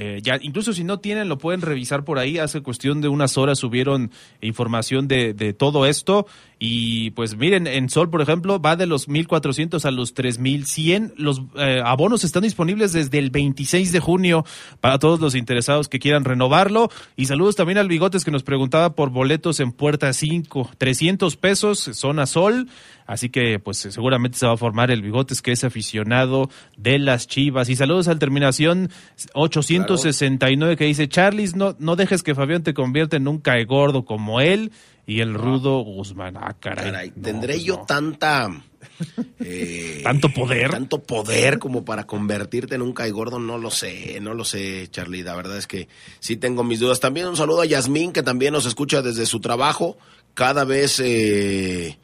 [0.00, 2.38] Eh, ya, incluso si no tienen, lo pueden revisar por ahí.
[2.38, 6.24] Hace cuestión de unas horas subieron información de, de todo esto.
[6.60, 11.14] Y pues miren, en Sol, por ejemplo, va de los 1.400 a los 3.100.
[11.16, 14.44] Los eh, abonos están disponibles desde el 26 de junio
[14.80, 16.90] para todos los interesados que quieran renovarlo.
[17.16, 20.70] Y saludos también al Bigotes que nos preguntaba por boletos en Puerta 5.
[20.78, 22.68] 300 pesos, zona Sol.
[23.08, 27.26] Así que pues seguramente se va a formar el Bigotes que es aficionado de las
[27.26, 27.70] Chivas.
[27.70, 28.90] Y saludos al terminación
[29.32, 34.04] 869 que dice, Charlis, no, no dejes que Fabián te convierta en un cae gordo
[34.04, 34.72] como él
[35.06, 36.36] y el rudo Guzmán.
[36.36, 37.10] Ah, caray.
[37.12, 38.50] ¿Tendré pues yo tanta...
[39.40, 40.70] eh, ¿Tanto poder?
[40.70, 45.22] Tanto poder como para convertirte en un caigordo, no lo sé, no lo sé, Charlie.
[45.22, 45.88] La verdad es que
[46.20, 47.00] sí tengo mis dudas.
[47.00, 49.96] También un saludo a Yasmín, que también nos escucha desde su trabajo.
[50.34, 51.96] Cada vez eh,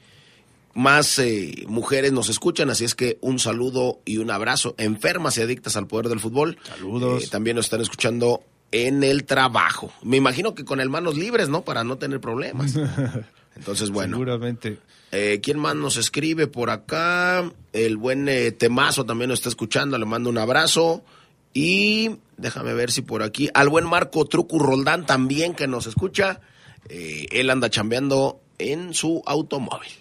[0.74, 4.74] más eh, mujeres nos escuchan, así es que un saludo y un abrazo.
[4.78, 6.58] Enfermas y adictas al poder del fútbol.
[6.64, 7.24] Saludos.
[7.24, 9.92] Eh, también nos están escuchando en el trabajo.
[10.02, 11.62] Me imagino que con el manos libres, ¿no?
[11.62, 12.74] Para no tener problemas.
[13.56, 14.16] Entonces, bueno.
[14.16, 14.78] Seguramente.
[15.12, 17.48] Eh, ¿Quién más nos escribe por acá?
[17.72, 21.04] El buen eh, Temazo también nos está escuchando, le mando un abrazo.
[21.52, 23.48] Y déjame ver si por aquí.
[23.54, 26.40] Al buen Marco Trucu Roldán también que nos escucha.
[26.88, 29.92] Eh, él anda chambeando en su automóvil.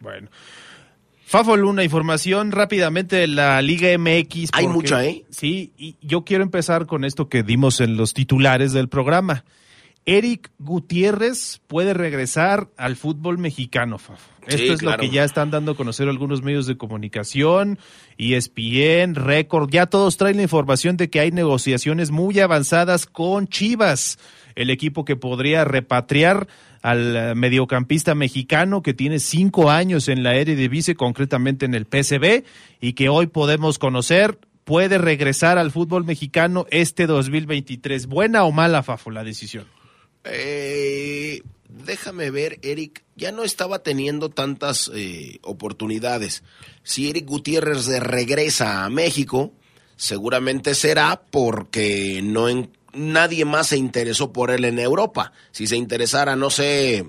[0.00, 0.28] Bueno.
[1.24, 4.50] Fafo Luna, información rápidamente de la Liga MX.
[4.52, 5.24] Hay mucha, ¿eh?
[5.30, 9.44] Sí, y yo quiero empezar con esto que dimos en los titulares del programa.
[10.06, 14.28] Eric Gutiérrez puede regresar al fútbol mexicano, Fafo.
[14.46, 14.96] Esto Sí, es claro.
[14.96, 17.78] lo que ya están dando a conocer algunos medios de comunicación,
[18.18, 24.18] ESPN, Record, ya todos traen la información de que hay negociaciones muy avanzadas con Chivas,
[24.56, 26.48] el equipo que podría repatriar
[26.82, 32.44] al eh, mediocampista mexicano que tiene cinco años en la Eredivisie, concretamente en el PSV,
[32.80, 38.06] y que hoy podemos conocer puede regresar al fútbol mexicano este 2023.
[38.06, 39.66] ¿Buena o mala, Fafo, la decisión?
[40.24, 46.44] Eh, déjame ver, Eric, ya no estaba teniendo tantas eh, oportunidades.
[46.82, 49.52] Si Eric Gutiérrez regresa a México,
[49.96, 55.32] seguramente será porque no en- nadie más se interesó por él en Europa.
[55.52, 57.04] Si se interesara, no sé,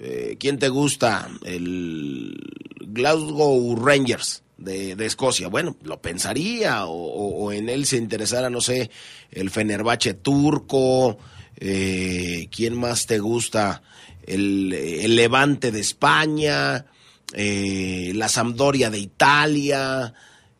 [0.00, 1.28] eh, ¿quién te gusta?
[1.44, 2.34] El
[2.80, 4.42] Glasgow Rangers.
[4.58, 8.90] De, de Escocia, bueno, lo pensaría, o, o- o en él se interesara, no sé,
[9.30, 11.18] el Fenerbahce turco,
[11.58, 13.82] eh, ¿quién más te gusta?
[14.22, 16.86] El, el Levante de España,
[17.34, 20.14] eh, la Sampdoria de Italia,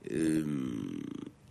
[0.05, 0.45] eh,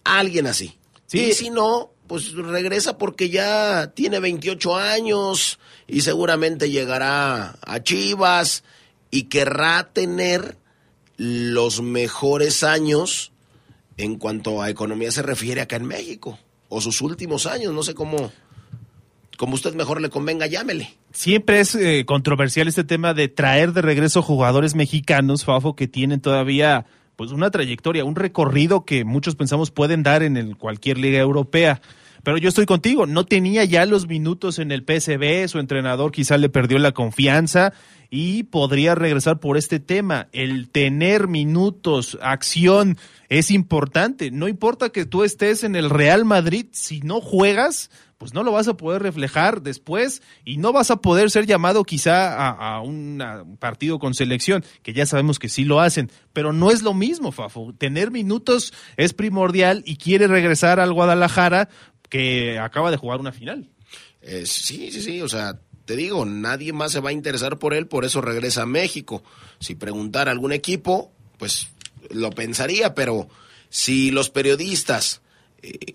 [0.03, 0.77] alguien así.
[1.07, 1.19] Sí.
[1.29, 8.63] Y si no, pues regresa porque ya tiene 28 años y seguramente llegará a Chivas
[9.11, 10.57] y querrá tener
[11.17, 13.31] los mejores años
[13.97, 16.37] en cuanto a economía se refiere acá en México
[16.69, 18.31] o sus últimos años, no sé cómo
[19.37, 20.93] como usted mejor le convenga, llámele.
[21.11, 26.21] Siempre es eh, controversial este tema de traer de regreso jugadores mexicanos, Fafo, que tienen
[26.21, 26.85] todavía
[27.15, 31.81] pues una trayectoria, un recorrido que muchos pensamos pueden dar en el, cualquier liga europea.
[32.23, 36.39] Pero yo estoy contigo, no tenía ya los minutos en el PSV, su entrenador quizá
[36.39, 37.71] le perdió la confianza
[38.09, 40.27] y podría regresar por este tema.
[40.31, 42.97] El tener minutos, acción,
[43.29, 44.31] es importante.
[44.31, 48.51] No importa que tú estés en el Real Madrid, si no juegas, pues no lo
[48.51, 53.57] vas a poder reflejar después y no vas a poder ser llamado quizá a, un
[53.59, 57.31] partido con selección, que ya sabemos que sí lo hacen, pero no es lo mismo,
[57.31, 57.73] Fafo.
[57.77, 61.69] Tener minutos es primordial y quiere regresar al Guadalajara
[62.09, 63.69] que acaba de jugar una final.
[64.21, 67.73] Eh, sí, sí, sí, o sea, te digo, nadie más se va a interesar por
[67.73, 69.23] él, por eso regresa a México.
[69.59, 71.67] Si preguntara a algún equipo, pues
[72.09, 73.27] lo pensaría, pero
[73.69, 75.21] si los periodistas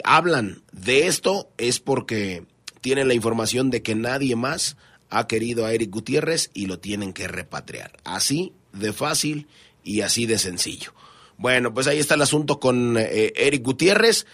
[0.04, 2.44] hablan de esto es porque
[2.80, 4.76] tienen la información de que nadie más
[5.10, 7.98] ha querido a Eric Gutiérrez y lo tienen que repatriar.
[8.04, 9.48] Así de fácil
[9.82, 10.92] y así de sencillo.
[11.36, 14.26] Bueno, pues ahí está el asunto con eh, Eric Gutiérrez.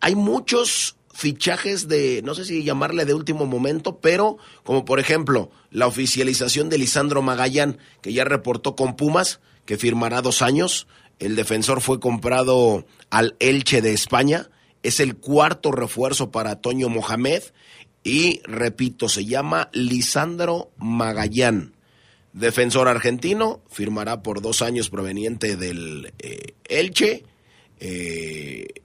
[0.00, 5.50] Hay muchos fichajes de, no sé si llamarle de último momento, pero como por ejemplo
[5.70, 10.86] la oficialización de Lisandro Magallán, que ya reportó con Pumas, que firmará dos años.
[11.18, 14.50] El defensor fue comprado al Elche de España.
[14.86, 17.42] Es el cuarto refuerzo para Toño Mohamed.
[18.04, 21.76] Y repito, se llama Lisandro Magallán
[22.36, 27.24] defensor argentino, firmará por dos años proveniente del eh, Elche.
[27.80, 28.82] Eh,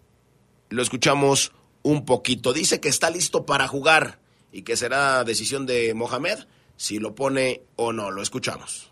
[0.69, 1.51] lo escuchamos
[1.83, 2.53] un poquito.
[2.53, 4.19] Dice que está listo para jugar
[4.53, 6.39] y que será decisión de Mohamed
[6.77, 8.09] si lo pone o no.
[8.09, 8.89] Lo escuchamos.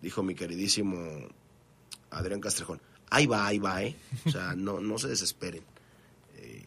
[0.00, 1.28] Dijo mi queridísimo
[2.10, 2.80] Adrián Castrejón.
[3.14, 3.94] Ahí va, ahí va, ¿eh?
[4.26, 5.62] O sea, no, no se desesperen.
[6.36, 6.64] Eh,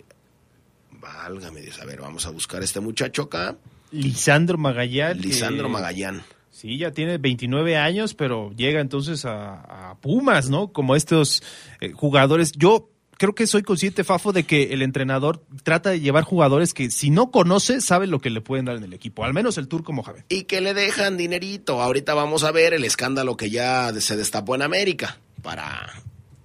[0.92, 1.80] válgame Dios.
[1.82, 3.58] A ver, vamos a buscar a este muchacho acá.
[3.92, 5.20] Lisandro Magallán.
[5.20, 6.24] Lisandro Magallán.
[6.50, 10.72] Sí, ya tiene 29 años, pero llega entonces a, Pumas, ¿no?
[10.72, 11.44] Como estos
[11.82, 12.54] eh, jugadores.
[12.54, 16.90] Yo creo que soy consciente, Fafo, de que el entrenador trata de llevar jugadores que
[16.90, 19.24] si no conoce, sabe lo que le pueden dar en el equipo.
[19.26, 20.24] Al menos el turco Mohamed.
[20.30, 21.82] Y que le dejan dinerito.
[21.82, 25.20] Ahorita vamos a ver el escándalo que ya se destapó en América.
[25.42, 25.94] Para,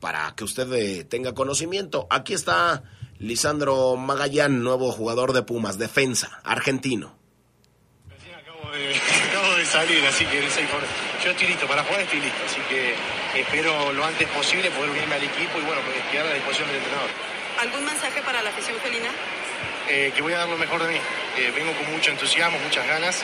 [0.03, 2.09] para que usted eh, tenga conocimiento.
[2.11, 2.83] Aquí está
[3.21, 7.23] Lisandro Magallán, nuevo jugador de Pumas, defensa, argentino
[9.29, 12.95] acabo de salir, así que yo estoy listo, para jugar estoy listo, así que
[13.39, 16.69] espero lo antes posible poder unirme al equipo y bueno, pues, quedar a la disposición
[16.69, 17.11] del entrenador.
[17.61, 19.11] ¿Algún mensaje para la afición felina?
[19.89, 20.99] Eh, que voy a dar lo mejor de mí.
[21.39, 23.23] Eh, vengo con mucho entusiasmo, muchas ganas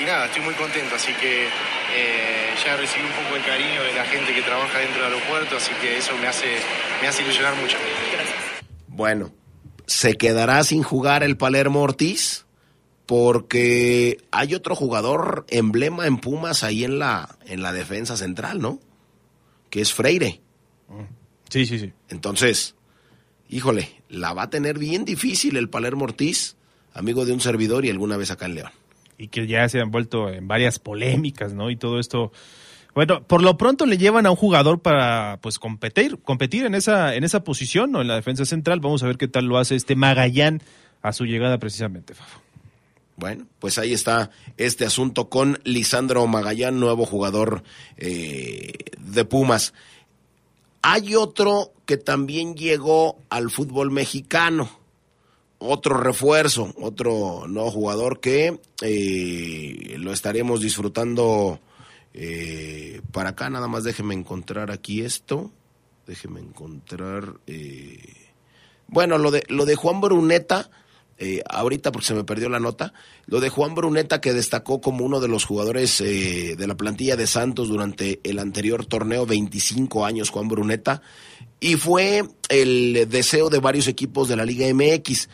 [0.00, 3.94] y nada, estoy muy contento, así que eh, ya recibí un poco el cariño de
[3.94, 6.46] la gente que trabaja dentro del aeropuerto, así que eso me hace,
[7.00, 7.76] me hace ilusionar mucho.
[8.12, 8.36] Gracias.
[8.88, 9.32] Bueno,
[9.86, 12.46] ¿se quedará sin jugar el Palermo Ortiz?
[13.06, 18.80] porque hay otro jugador emblema en Pumas ahí en la, en la defensa central, ¿no?
[19.70, 20.40] Que es Freire.
[21.48, 21.92] Sí, sí, sí.
[22.08, 22.74] Entonces,
[23.48, 26.56] híjole, la va a tener bien difícil el Palermo Ortiz,
[26.92, 28.72] amigo de un servidor y alguna vez acá en León.
[29.18, 31.70] Y que ya se han vuelto en varias polémicas, ¿no?
[31.70, 32.32] Y todo esto.
[32.94, 37.14] Bueno, por lo pronto le llevan a un jugador para pues competir, competir en esa,
[37.14, 38.00] en esa posición, ¿no?
[38.00, 38.80] En la defensa central.
[38.80, 40.62] Vamos a ver qué tal lo hace este Magallán
[41.02, 42.40] a su llegada precisamente, Fafo.
[43.16, 47.62] Bueno, pues ahí está este asunto con Lisandro Magallán, nuevo jugador
[47.96, 49.72] eh, de Pumas.
[50.82, 54.68] Hay otro que también llegó al fútbol mexicano,
[55.58, 61.60] otro refuerzo, otro nuevo jugador que eh, lo estaremos disfrutando
[62.14, 63.50] eh, para acá.
[63.50, 65.50] Nada más déjeme encontrar aquí esto.
[66.06, 67.40] Déjeme encontrar.
[68.86, 70.70] bueno, lo de, lo de Juan Bruneta
[71.18, 72.92] eh, ahorita porque se me perdió la nota,
[73.26, 77.16] lo de Juan Bruneta que destacó como uno de los jugadores eh, de la plantilla
[77.16, 81.00] de Santos durante el anterior torneo, 25 años Juan Bruneta,
[81.58, 85.30] y fue el deseo de varios equipos de la Liga MX,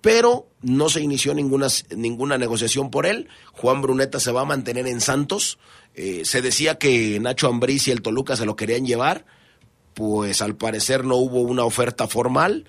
[0.00, 4.86] pero no se inició ninguna, ninguna negociación por él, Juan Bruneta se va a mantener
[4.86, 5.58] en Santos,
[5.94, 9.26] eh, se decía que Nacho Ambriz y el Toluca se lo querían llevar,
[9.92, 12.64] pues al parecer no hubo una oferta formal,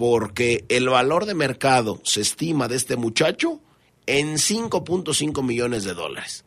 [0.00, 3.60] porque el valor de mercado se estima de este muchacho
[4.06, 6.46] en 5.5 millones de dólares.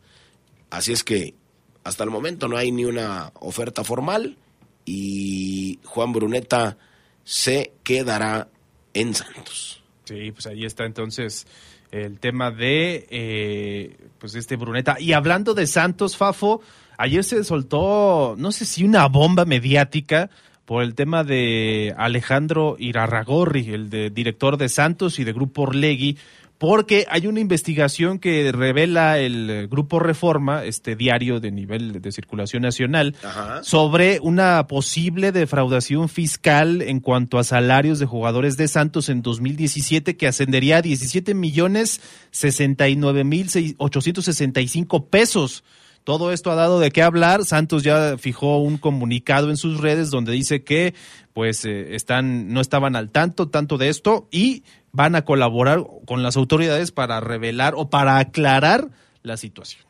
[0.70, 1.36] Así es que
[1.84, 4.38] hasta el momento no hay ni una oferta formal
[4.84, 6.78] y Juan Bruneta
[7.22, 8.48] se quedará
[8.92, 9.84] en Santos.
[10.02, 11.46] Sí, pues ahí está entonces
[11.92, 14.98] el tema de eh, pues este Bruneta.
[14.98, 16.60] Y hablando de Santos, Fafo,
[16.98, 20.28] ayer se soltó, no sé si una bomba mediática
[20.64, 26.16] por el tema de Alejandro Irarragorri, el de, director de Santos y de Grupo Orlegui,
[26.58, 32.62] porque hay una investigación que revela el Grupo Reforma, este diario de nivel de circulación
[32.62, 33.14] nacional,
[33.62, 40.16] sobre una posible defraudación fiscal en cuanto a salarios de jugadores de Santos en 2017
[40.16, 42.00] que ascendería a 17 millones
[42.30, 45.64] 69 mil 865 pesos.
[46.04, 47.44] Todo esto ha dado de qué hablar.
[47.44, 50.94] Santos ya fijó un comunicado en sus redes donde dice que
[51.32, 56.22] pues eh, están no estaban al tanto tanto de esto y van a colaborar con
[56.22, 58.90] las autoridades para revelar o para aclarar
[59.22, 59.84] la situación.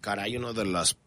[0.00, 0.98] Caray, uno de los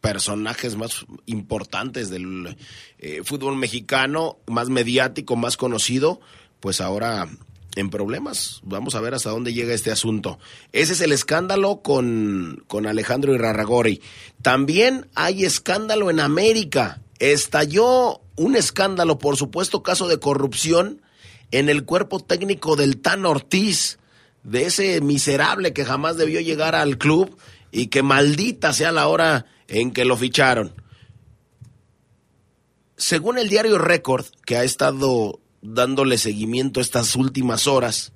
[0.00, 2.56] personajes más importantes del
[2.98, 6.20] eh, fútbol mexicano, más mediático, más conocido,
[6.60, 7.26] pues ahora
[7.76, 8.60] en problemas.
[8.62, 10.38] Vamos a ver hasta dónde llega este asunto.
[10.72, 14.00] Ese es el escándalo con, con Alejandro Irarragori.
[14.42, 17.00] También hay escándalo en América.
[17.18, 21.02] Estalló un escándalo, por supuesto, caso de corrupción
[21.50, 23.98] en el cuerpo técnico del Tan Ortiz,
[24.42, 27.36] de ese miserable que jamás debió llegar al club
[27.70, 30.74] y que maldita sea la hora en que lo ficharon.
[32.96, 38.12] Según el diario Record, que ha estado dándole seguimiento estas últimas horas,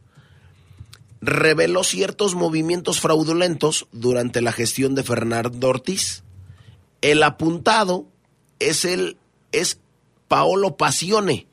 [1.21, 6.23] reveló ciertos movimientos fraudulentos durante la gestión de Fernando Ortiz.
[7.01, 8.07] El apuntado
[8.59, 9.17] es el
[9.51, 9.81] es
[10.29, 11.47] Paolo Pasione,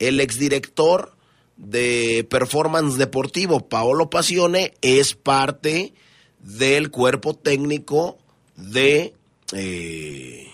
[0.00, 1.16] el exdirector
[1.56, 3.68] de Performance Deportivo.
[3.68, 5.94] Paolo Pasione es parte
[6.40, 8.18] del cuerpo técnico
[8.56, 9.14] de
[9.52, 10.48] eh,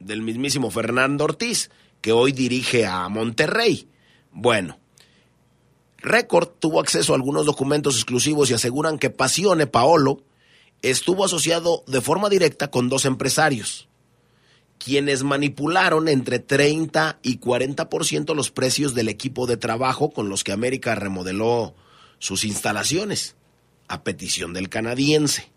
[0.00, 1.70] del mismísimo Fernando Ortiz,
[2.06, 3.88] que hoy dirige a Monterrey.
[4.30, 4.78] Bueno,
[5.98, 10.22] Record tuvo acceso a algunos documentos exclusivos y aseguran que Pasione Paolo
[10.82, 13.88] estuvo asociado de forma directa con dos empresarios,
[14.78, 20.52] quienes manipularon entre 30 y 40% los precios del equipo de trabajo con los que
[20.52, 21.74] América remodeló
[22.20, 23.34] sus instalaciones,
[23.88, 25.50] a petición del canadiense.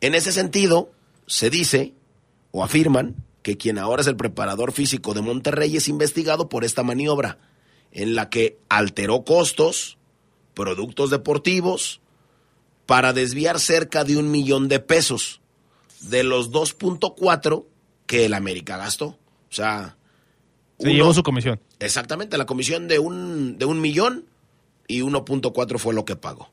[0.00, 0.92] En ese sentido,
[1.26, 1.92] se dice
[2.52, 6.82] o afirman que quien ahora es el preparador físico de Monterrey es investigado por esta
[6.82, 7.38] maniobra,
[7.92, 9.98] en la que alteró costos,
[10.52, 12.00] productos deportivos,
[12.86, 15.40] para desviar cerca de un millón de pesos
[16.00, 17.66] de los 2.4
[18.06, 19.06] que el América gastó.
[19.06, 19.16] O
[19.54, 19.96] sea,
[20.80, 21.60] Se uno- llevó su comisión.
[21.78, 24.24] Exactamente, la comisión de un, de un millón
[24.88, 26.50] y 1.4 fue lo que pagó.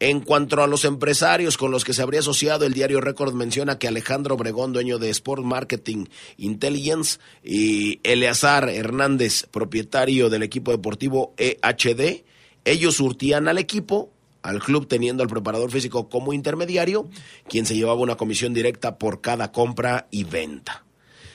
[0.00, 3.78] En cuanto a los empresarios con los que se habría asociado, el diario Record menciona
[3.78, 11.32] que Alejandro Obregón, dueño de Sport Marketing Intelligence, y Eleazar Hernández, propietario del equipo deportivo
[11.36, 12.24] EHD,
[12.64, 14.10] ellos surtían al equipo,
[14.42, 17.08] al club teniendo al preparador físico como intermediario,
[17.48, 20.84] quien se llevaba una comisión directa por cada compra y venta.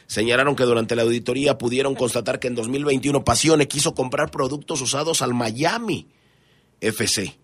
[0.05, 5.22] Señalaron que durante la auditoría pudieron constatar que en 2021 Pasione quiso comprar productos usados
[5.22, 6.07] al Miami
[6.82, 7.38] FC,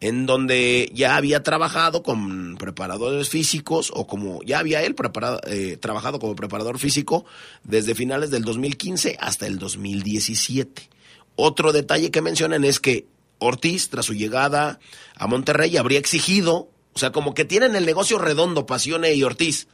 [0.00, 5.78] en donde ya había trabajado con preparadores físicos o como ya había él preparado, eh,
[5.80, 7.24] trabajado como preparador físico
[7.64, 10.90] desde finales del 2015 hasta el 2017.
[11.34, 13.06] Otro detalle que mencionan es que
[13.38, 14.78] Ortiz, tras su llegada
[15.14, 19.68] a Monterrey, habría exigido, o sea, como que tienen el negocio redondo, Pasione y Ortiz.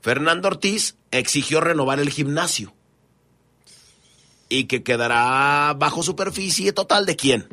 [0.00, 2.74] Fernando Ortiz exigió renovar el gimnasio
[4.48, 7.48] y que quedará bajo superficie total de quién?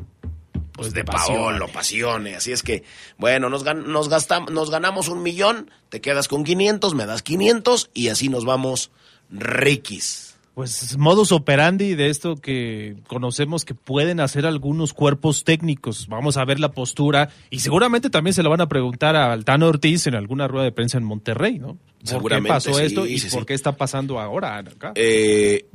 [0.75, 2.35] Pues de Paolo, Pasione.
[2.35, 2.83] Así es que,
[3.17, 8.09] bueno, nos, gan- nos, ganamos un millón, te quedas con 500, me das 500 y
[8.09, 8.91] así nos vamos
[9.29, 10.35] riquis.
[10.53, 16.07] Pues modus operandi de esto que conocemos que pueden hacer algunos cuerpos técnicos.
[16.07, 19.67] Vamos a ver la postura y seguramente también se lo van a preguntar a Altano
[19.67, 21.77] Ortiz en alguna rueda de prensa en Monterrey, ¿no?
[21.99, 23.45] ¿Por Seguramente, qué pasó sí, esto y sí, por sí.
[23.47, 24.93] qué está pasando ahora acá?
[24.95, 25.65] Eh,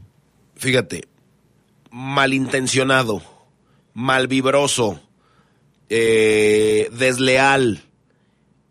[0.57, 1.03] fíjate,
[1.91, 3.23] malintencionado,
[3.95, 5.01] malvibroso,
[5.89, 7.83] eh, desleal.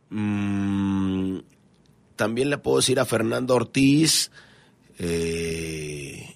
[0.09, 1.39] Mm,
[2.15, 4.31] también le puedo decir a Fernando Ortiz,
[4.97, 6.35] eh,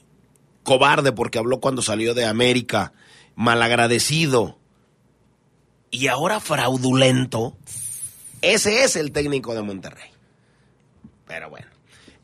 [0.63, 2.93] cobarde porque habló cuando salió de América,
[3.35, 4.57] malagradecido
[5.91, 7.55] y ahora fraudulento.
[8.41, 10.09] Ese es el técnico de Monterrey.
[11.27, 11.72] Pero bueno.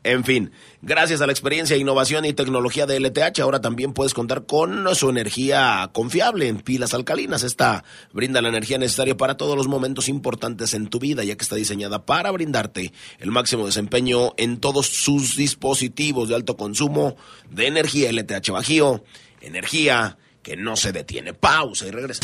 [0.02, 4.46] En fin, gracias a la experiencia, innovación y tecnología de LTH, ahora también puedes contar
[4.46, 7.42] con su energía confiable en pilas alcalinas.
[7.42, 11.42] Esta brinda la energía necesaria para todos los momentos importantes en tu vida, ya que
[11.42, 17.16] está diseñada para brindarte el máximo desempeño en todos sus dispositivos de alto consumo
[17.50, 19.04] de energía LTH Bajío.
[19.42, 21.34] Energía que no se detiene.
[21.34, 22.22] Pausa y regresa.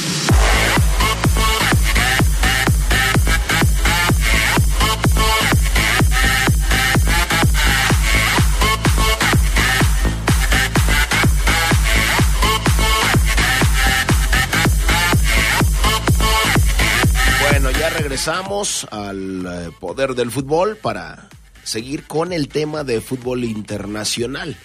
[18.17, 21.29] Regresamos al eh, poder del fútbol para
[21.65, 24.57] seguir con el tema de fútbol internacional.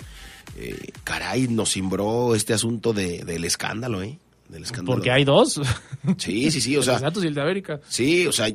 [0.57, 4.17] Eh, caray, nos cimbró este asunto de, del escándalo, ¿eh?
[4.47, 4.95] Del escándalo.
[4.95, 5.59] Porque hay dos.
[6.17, 7.81] Sí, sí, sí, o el sea, de Santos y el de América.
[7.89, 8.47] sí, o sea,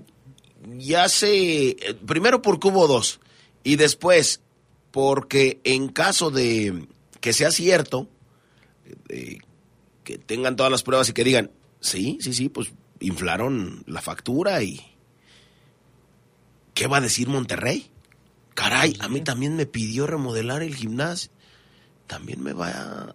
[0.79, 1.69] ya se...
[1.73, 3.21] eh, Primero porque hubo dos
[3.65, 4.41] y después
[4.93, 6.87] porque en caso de
[7.21, 8.09] que sea cierto,
[9.11, 9.41] eh,
[10.05, 14.63] que tengan todas las pruebas y que digan, sí, sí, sí, pues inflaron la factura
[14.63, 14.81] y...
[16.75, 17.91] ¿Qué va a decir Monterrey?
[18.55, 21.31] Caray, a mí también me pidió remodelar el gimnasio.
[22.07, 23.15] También me va a...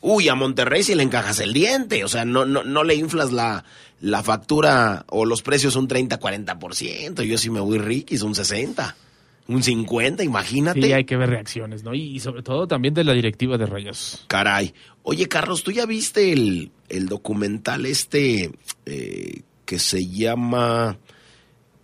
[0.00, 3.32] Uy, a Monterrey si le encajas el diente, o sea, no, no, no le inflas
[3.32, 3.64] la,
[4.00, 8.96] la factura o los precios un 30, 40%, yo sí me voy riquis, un 60,
[9.48, 10.82] un 50, imagínate.
[10.82, 11.94] Sí, hay que ver reacciones, ¿no?
[11.94, 14.24] Y, y sobre todo también de la directiva de Rayos.
[14.26, 14.74] Caray.
[15.02, 18.50] Oye, Carlos, ¿tú ya viste el, el documental este
[18.86, 20.98] eh, que se llama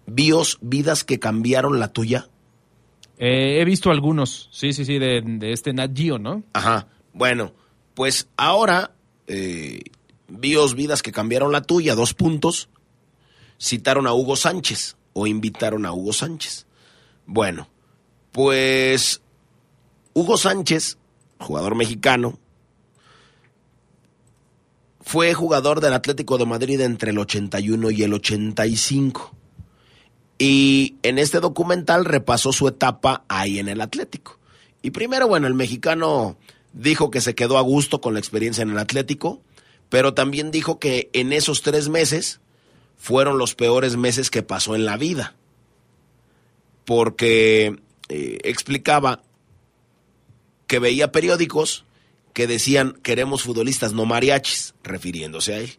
[0.07, 2.29] Bios, vidas que cambiaron la tuya?
[3.19, 6.43] Eh, he visto algunos, sí, sí, sí, de, de este Nat Geo, ¿no?
[6.55, 6.89] Ajá.
[7.13, 7.53] Bueno,
[7.95, 8.97] pues ahora,
[9.29, 9.83] eh,
[10.27, 12.69] Bios, vidas que cambiaron la tuya, dos puntos,
[13.61, 16.67] citaron a Hugo Sánchez o invitaron a Hugo Sánchez.
[17.27, 17.69] Bueno,
[18.33, 19.21] pues
[20.15, 20.99] Hugo Sánchez,
[21.39, 22.39] jugador mexicano,
[25.01, 29.35] fue jugador del Atlético de Madrid entre el 81 y el 85.
[30.39, 34.39] Y en este documental repasó su etapa ahí en el Atlético.
[34.81, 36.37] Y primero, bueno, el mexicano
[36.73, 39.41] dijo que se quedó a gusto con la experiencia en el Atlético,
[39.89, 42.41] pero también dijo que en esos tres meses
[42.97, 45.35] fueron los peores meses que pasó en la vida.
[46.85, 47.77] Porque
[48.09, 49.23] eh, explicaba
[50.67, 51.85] que veía periódicos
[52.33, 55.79] que decían queremos futbolistas, no mariachis, refiriéndose a él.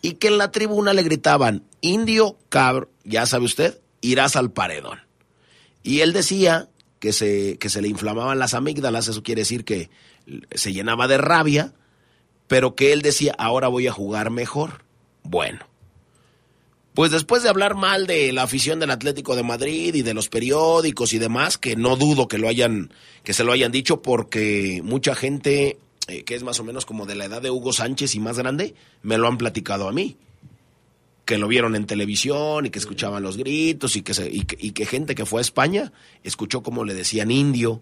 [0.00, 5.00] Y que en la tribuna le gritaban, indio, cabro, ya sabe usted, irás al paredón.
[5.82, 6.68] Y él decía
[6.98, 9.90] que se, que se le inflamaban las amígdalas, eso quiere decir que
[10.52, 11.72] se llenaba de rabia,
[12.48, 14.84] pero que él decía, ahora voy a jugar mejor.
[15.22, 15.60] Bueno,
[16.94, 20.28] pues después de hablar mal de la afición del Atlético de Madrid y de los
[20.28, 22.92] periódicos y demás, que no dudo que lo hayan,
[23.24, 25.78] que se lo hayan dicho, porque mucha gente
[26.08, 28.36] eh, que es más o menos como de la edad de Hugo Sánchez y más
[28.36, 30.16] grande, me lo han platicado a mí.
[31.24, 34.86] Que lo vieron en televisión y que escuchaban los gritos y que, se, y que
[34.86, 35.92] gente que fue a España
[36.24, 37.80] escuchó como le decían indio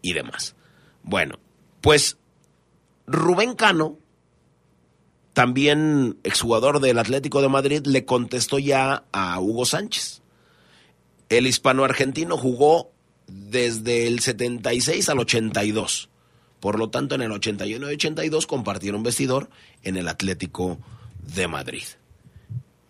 [0.00, 0.54] y demás.
[1.02, 1.40] Bueno,
[1.80, 2.16] pues
[3.08, 3.98] Rubén Cano,
[5.36, 10.22] también exjugador del Atlético de Madrid, le contestó ya a Hugo Sánchez.
[11.28, 12.90] El hispano-argentino jugó
[13.26, 16.08] desde el 76 al 82.
[16.58, 19.50] Por lo tanto, en el 81 y 82 compartieron vestidor
[19.82, 20.78] en el Atlético
[21.20, 21.84] de Madrid.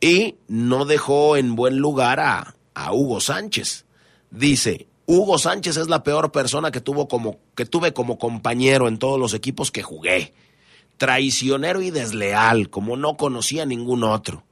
[0.00, 3.86] Y no dejó en buen lugar a, a Hugo Sánchez.
[4.30, 9.00] Dice, Hugo Sánchez es la peor persona que, tuvo como, que tuve como compañero en
[9.00, 10.32] todos los equipos que jugué
[10.96, 14.44] traicionero y desleal, como no conocía ningún otro.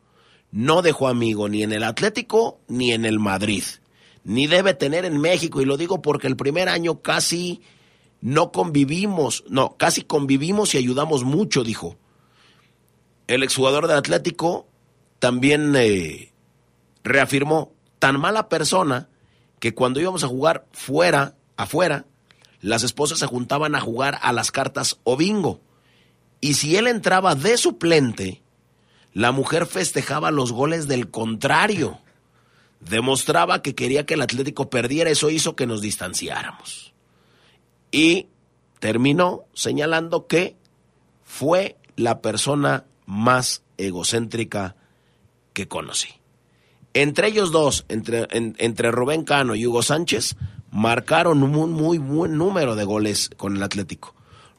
[0.51, 3.65] No dejó amigo ni en el Atlético ni en el Madrid,
[4.23, 7.63] ni debe tener en México, y lo digo porque el primer año casi
[8.21, 11.97] no convivimos, no, casi convivimos y ayudamos mucho, dijo.
[13.27, 14.67] El exjugador del Atlético
[15.19, 16.33] también eh,
[17.03, 19.09] reafirmó, tan mala persona
[19.59, 22.05] que cuando íbamos a jugar fuera, afuera,
[22.61, 25.61] las esposas se juntaban a jugar a las cartas o bingo
[26.41, 28.43] y si él entraba de suplente,
[29.13, 31.99] la mujer festejaba los goles del contrario.
[32.81, 36.93] Demostraba que quería que el Atlético perdiera, eso hizo que nos distanciáramos.
[37.91, 38.27] Y
[38.81, 40.57] terminó señalando que
[41.23, 44.77] fue la persona más egocéntrica
[45.53, 46.09] que conocí.
[46.93, 50.37] Entre ellos dos, entre, entre Rubén Cano y Hugo Sánchez,
[50.71, 54.15] marcaron un muy buen número de goles con el Atlético.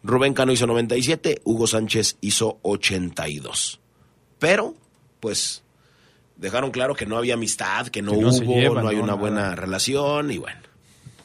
[0.06, 3.80] Rubén Cano hizo 97, Hugo Sánchez hizo 82.
[4.38, 4.76] Pero,
[5.20, 5.64] pues,
[6.38, 10.38] dejaron claro que no había amistad, que no, hubo, no hay una buena relación y
[10.38, 10.60] bueno.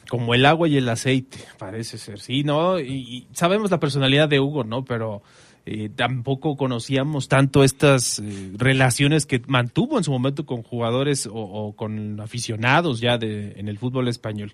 [0.09, 2.19] Como el agua y el aceite, parece ser.
[2.19, 2.79] Sí, ¿no?
[2.79, 4.83] Y, sabemos la personalidad de Hugo, ¿no?
[4.83, 5.21] Pero
[5.67, 11.33] eh, tampoco conocíamos tanto estas eh, relaciones que mantuvo en su momento con jugadores o,
[11.35, 14.51] o con aficionados ya de, en el fútbol español.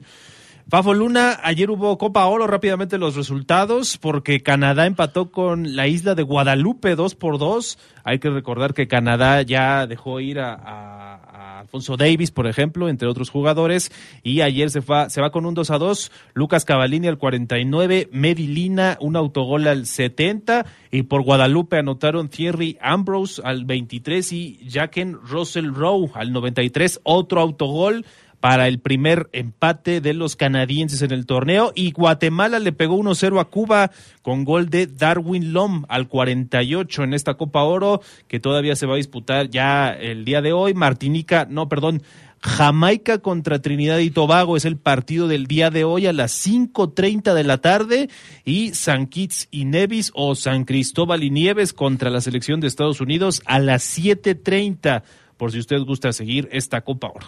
[0.70, 6.14] Fafo Luna, ayer hubo Copa Oro, rápidamente los resultados, porque Canadá empató con la isla
[6.14, 7.80] de Guadalupe 2 por 2.
[8.04, 13.30] Hay que recordar que Canadá ya dejó ir a, Alfonso Davis, por ejemplo, entre otros
[13.30, 13.92] jugadores,
[14.24, 16.12] y ayer se, fue, se va con un 2 a 2.
[16.34, 23.42] Lucas Cavallini al 49, Medilina un autogol al 70, y por Guadalupe anotaron Thierry Ambrose
[23.44, 28.06] al 23 y Jacken Russell Rowe al 93, otro autogol
[28.40, 33.40] para el primer empate de los canadienses en el torneo y Guatemala le pegó 1-0
[33.40, 38.76] a Cuba con gol de Darwin Lom al 48 en esta Copa Oro que todavía
[38.76, 40.74] se va a disputar ya el día de hoy.
[40.74, 42.04] Martinica, no, perdón,
[42.40, 47.34] Jamaica contra Trinidad y Tobago es el partido del día de hoy a las 5.30
[47.34, 48.10] de la tarde
[48.46, 53.02] y San Kitts y Nevis o San Cristóbal y Nieves contra la selección de Estados
[53.02, 55.04] Unidos a las 7.30
[55.38, 57.28] por si usted gusta seguir esta Copa Oro.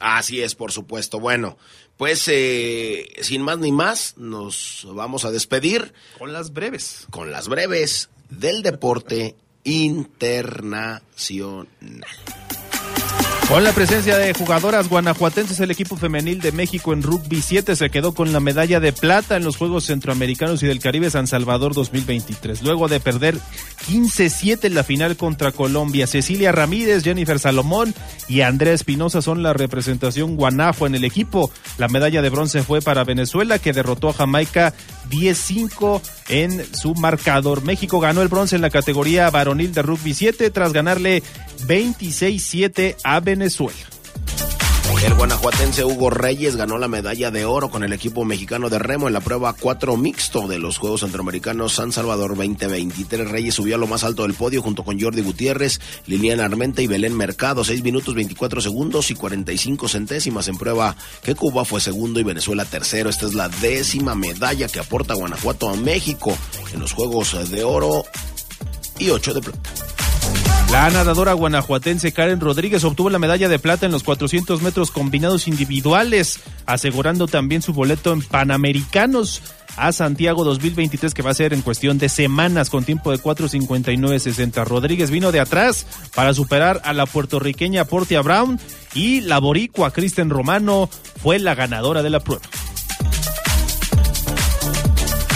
[0.00, 1.20] Así es, por supuesto.
[1.20, 1.56] Bueno,
[1.96, 5.94] pues eh, sin más ni más, nos vamos a despedir.
[6.18, 7.06] Con las breves.
[7.10, 11.68] Con las breves del deporte internacional.
[13.48, 17.90] Con la presencia de jugadoras guanajuatenses, el equipo femenil de México en rugby 7 se
[17.90, 21.74] quedó con la medalla de plata en los Juegos Centroamericanos y del Caribe San Salvador
[21.74, 22.62] 2023.
[22.62, 23.36] Luego de perder
[23.86, 27.94] 15-7 en la final contra Colombia, Cecilia Ramírez, Jennifer Salomón
[28.28, 31.50] y Andrea Espinosa son la representación guanajo en el equipo.
[31.76, 34.72] La medalla de bronce fue para Venezuela, que derrotó a Jamaica
[35.10, 37.62] 10-5 en su marcador.
[37.62, 41.22] México ganó el bronce en la categoría varonil de rugby 7 tras ganarle
[41.66, 43.93] 26-7 a Venezuela.
[45.02, 49.06] El guanajuatense Hugo Reyes ganó la medalla de oro con el equipo mexicano de remo
[49.06, 53.30] en la prueba 4 mixto de los Juegos Centroamericanos San Salvador 2023.
[53.30, 56.86] Reyes subió a lo más alto del podio junto con Jordi Gutiérrez, Liliana Armenta y
[56.86, 57.64] Belén Mercado.
[57.64, 62.64] 6 minutos 24 segundos y 45 centésimas en prueba que Cuba fue segundo y Venezuela
[62.64, 63.08] tercero.
[63.08, 66.36] Esta es la décima medalla que aporta Guanajuato a México
[66.72, 68.04] en los Juegos de Oro
[68.98, 69.83] y 8 de plata.
[70.70, 75.46] La nadadora guanajuatense Karen Rodríguez obtuvo la medalla de plata en los 400 metros combinados
[75.46, 79.40] individuales, asegurando también su boleto en Panamericanos
[79.76, 84.64] a Santiago 2023 que va a ser en cuestión de semanas con tiempo de 4.59.60.
[84.64, 88.58] Rodríguez vino de atrás para superar a la puertorriqueña Portia Brown
[88.94, 90.88] y la boricua Kristen Romano
[91.22, 92.42] fue la ganadora de la prueba.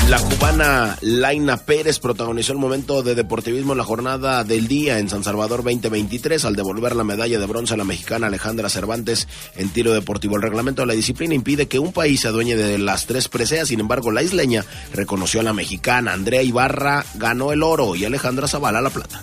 [0.09, 5.11] La cubana Laina Pérez protagonizó el momento de deportivismo en la jornada del día en
[5.11, 9.69] San Salvador 2023 al devolver la medalla de bronce a la mexicana Alejandra Cervantes en
[9.69, 10.37] tiro deportivo.
[10.37, 13.69] El reglamento de la disciplina impide que un país se adueñe de las tres preseas,
[13.69, 16.15] sin embargo la isleña reconoció a la mexicana.
[16.15, 19.21] Andrea Ibarra ganó el oro y Alejandra Zavala la plata.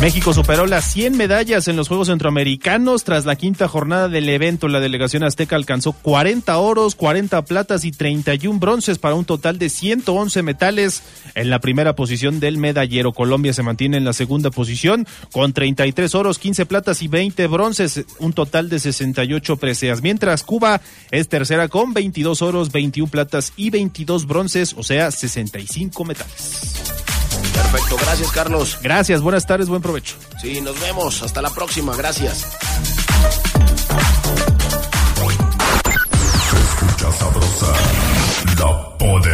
[0.00, 3.04] México superó las 100 medallas en los Juegos Centroamericanos.
[3.04, 7.92] Tras la quinta jornada del evento, la delegación azteca alcanzó 40 oros, 40 platas y
[7.92, 11.02] 31 bronces para un total de 111 metales.
[11.36, 16.14] En la primera posición del medallero, Colombia se mantiene en la segunda posición con 33
[16.16, 20.02] oros, 15 platas y 20 bronces, un total de 68 preseas.
[20.02, 20.80] Mientras Cuba
[21.12, 27.11] es tercera con 22 oros, 21 platas y 22 bronces, o sea, 65 metales.
[27.52, 28.78] Perfecto, gracias Carlos.
[28.82, 30.16] Gracias, buenas tardes, buen provecho.
[30.40, 32.46] Sí, nos vemos, hasta la próxima, gracias.
[36.50, 37.72] Se escucha sabrosa,
[38.58, 39.32] la poder.